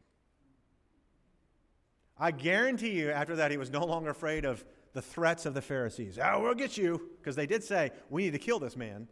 I 2.19 2.31
guarantee 2.31 2.91
you, 2.91 3.11
after 3.11 3.37
that, 3.37 3.51
he 3.51 3.57
was 3.57 3.71
no 3.71 3.85
longer 3.85 4.11
afraid 4.11 4.45
of 4.45 4.65
the 4.93 5.03
threats 5.03 5.47
of 5.47 5.55
the 5.55 5.63
Pharisees. 5.63 6.19
Oh, 6.23 6.41
we'll 6.41 6.55
get 6.55 6.77
you. 6.77 7.11
Because 7.19 7.37
they 7.37 7.47
did 7.47 7.63
say, 7.63 7.91
we 8.11 8.25
need 8.25 8.33
to 8.33 8.39
kill 8.39 8.59
this 8.59 8.77
man 8.77 9.07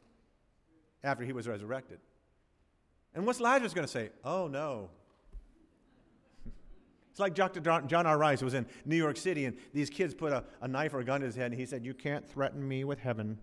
after 1.05 1.25
he 1.25 1.33
was 1.33 1.47
resurrected. 1.47 2.01
And 3.15 3.25
what's 3.27 3.41
Lazarus 3.41 3.75
going 3.75 3.87
to 3.87 3.93
say? 3.93 4.11
Oh, 4.25 4.49
no, 4.49 4.91
it's 7.17 7.21
like 7.23 7.35
Dr. 7.35 7.61
John 7.61 8.07
R. 8.07 8.19
Rice 8.19 8.43
was 8.43 8.53
in 8.53 8.67
New 8.85 8.95
York 8.95 9.17
City, 9.17 9.47
and 9.47 9.57
these 9.73 9.89
kids 9.89 10.13
put 10.13 10.35
a, 10.35 10.45
a 10.61 10.69
knife 10.69 10.93
or 10.93 11.01
a 11.01 11.05
gun 11.05 11.21
to 11.21 11.27
his 11.27 11.35
head, 11.35 11.51
and 11.51 11.59
he 11.59 11.65
said, 11.65 11.83
You 11.83 11.95
can't 11.95 12.29
threaten 12.29 12.69
me 12.69 12.85
with 12.85 12.99
heaven. 12.99 13.39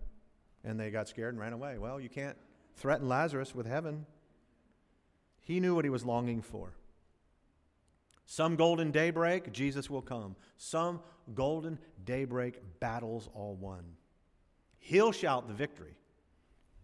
And 0.62 0.78
they 0.78 0.92
got 0.92 1.08
scared 1.08 1.34
and 1.34 1.40
ran 1.40 1.52
away. 1.52 1.78
Well, 1.78 1.98
you 1.98 2.08
can't 2.08 2.36
threaten 2.76 3.08
Lazarus 3.08 3.52
with 3.52 3.66
heaven. 3.66 4.06
He 5.40 5.58
knew 5.58 5.74
what 5.74 5.84
he 5.84 5.90
was 5.90 6.04
longing 6.04 6.40
for. 6.40 6.76
Some 8.26 8.54
golden 8.54 8.92
daybreak, 8.92 9.52
Jesus 9.52 9.90
will 9.90 10.02
come. 10.02 10.36
Some 10.56 11.00
golden 11.34 11.80
daybreak, 12.04 12.60
battles 12.78 13.28
all 13.34 13.56
won. 13.56 13.82
He'll 14.78 15.10
shout 15.10 15.48
the 15.48 15.54
victory, 15.54 15.96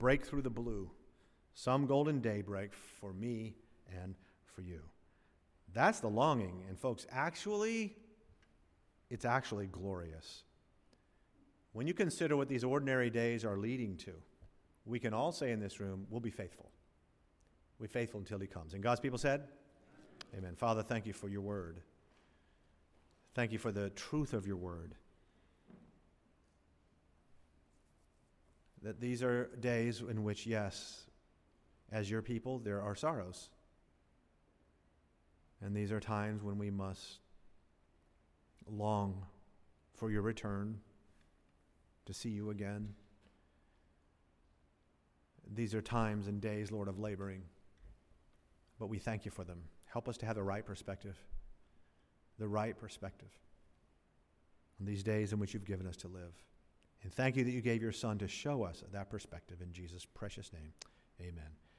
break 0.00 0.26
through 0.26 0.42
the 0.42 0.50
blue. 0.50 0.90
Some 1.54 1.86
golden 1.86 2.18
daybreak 2.18 2.72
for 2.74 3.12
me 3.12 3.54
and 4.02 4.16
for 4.44 4.62
you. 4.62 4.80
That's 5.72 6.00
the 6.00 6.08
longing. 6.08 6.64
And, 6.68 6.78
folks, 6.78 7.06
actually, 7.10 7.96
it's 9.08 9.24
actually 9.24 9.66
glorious. 9.66 10.42
When 11.72 11.86
you 11.86 11.94
consider 11.94 12.36
what 12.36 12.48
these 12.48 12.64
ordinary 12.64 13.10
days 13.10 13.44
are 13.44 13.56
leading 13.56 13.96
to, 13.98 14.12
we 14.84 14.98
can 14.98 15.14
all 15.14 15.32
say 15.32 15.52
in 15.52 15.60
this 15.60 15.78
room, 15.78 16.06
we'll 16.10 16.20
be 16.20 16.30
faithful. 16.30 16.70
We'll 17.78 17.88
be 17.88 17.92
faithful 17.92 18.20
until 18.20 18.38
He 18.38 18.46
comes. 18.46 18.74
And 18.74 18.82
God's 18.82 19.00
people 19.00 19.18
said, 19.18 19.48
Amen. 20.36 20.54
Father, 20.56 20.82
thank 20.82 21.06
you 21.06 21.12
for 21.12 21.28
your 21.28 21.40
word. 21.40 21.80
Thank 23.34 23.52
you 23.52 23.58
for 23.58 23.72
the 23.72 23.90
truth 23.90 24.32
of 24.32 24.46
your 24.46 24.56
word. 24.56 24.94
That 28.82 29.00
these 29.00 29.22
are 29.22 29.50
days 29.60 30.00
in 30.00 30.24
which, 30.24 30.46
yes, 30.46 31.04
as 31.92 32.10
your 32.10 32.22
people, 32.22 32.58
there 32.58 32.80
are 32.80 32.94
sorrows. 32.94 33.50
And 35.62 35.74
these 35.74 35.92
are 35.92 36.00
times 36.00 36.42
when 36.42 36.58
we 36.58 36.70
must 36.70 37.18
long 38.66 39.24
for 39.94 40.10
your 40.10 40.22
return 40.22 40.80
to 42.06 42.14
see 42.14 42.30
you 42.30 42.50
again. 42.50 42.94
These 45.52 45.74
are 45.74 45.82
times 45.82 46.26
and 46.26 46.40
days, 46.40 46.70
Lord, 46.70 46.88
of 46.88 46.98
laboring, 46.98 47.42
but 48.78 48.86
we 48.86 48.98
thank 48.98 49.24
you 49.24 49.30
for 49.30 49.44
them. 49.44 49.62
Help 49.86 50.08
us 50.08 50.16
to 50.18 50.26
have 50.26 50.36
the 50.36 50.42
right 50.42 50.64
perspective, 50.64 51.18
the 52.38 52.48
right 52.48 52.78
perspective 52.78 53.30
on 54.78 54.86
these 54.86 55.02
days 55.02 55.32
in 55.32 55.38
which 55.38 55.52
you've 55.52 55.64
given 55.64 55.86
us 55.86 55.96
to 55.98 56.08
live. 56.08 56.32
And 57.02 57.12
thank 57.12 57.36
you 57.36 57.44
that 57.44 57.50
you 57.50 57.60
gave 57.60 57.82
your 57.82 57.92
Son 57.92 58.18
to 58.18 58.28
show 58.28 58.62
us 58.62 58.82
that 58.92 59.10
perspective 59.10 59.60
in 59.60 59.72
Jesus' 59.72 60.04
precious 60.04 60.52
name. 60.52 60.72
Amen. 61.20 61.69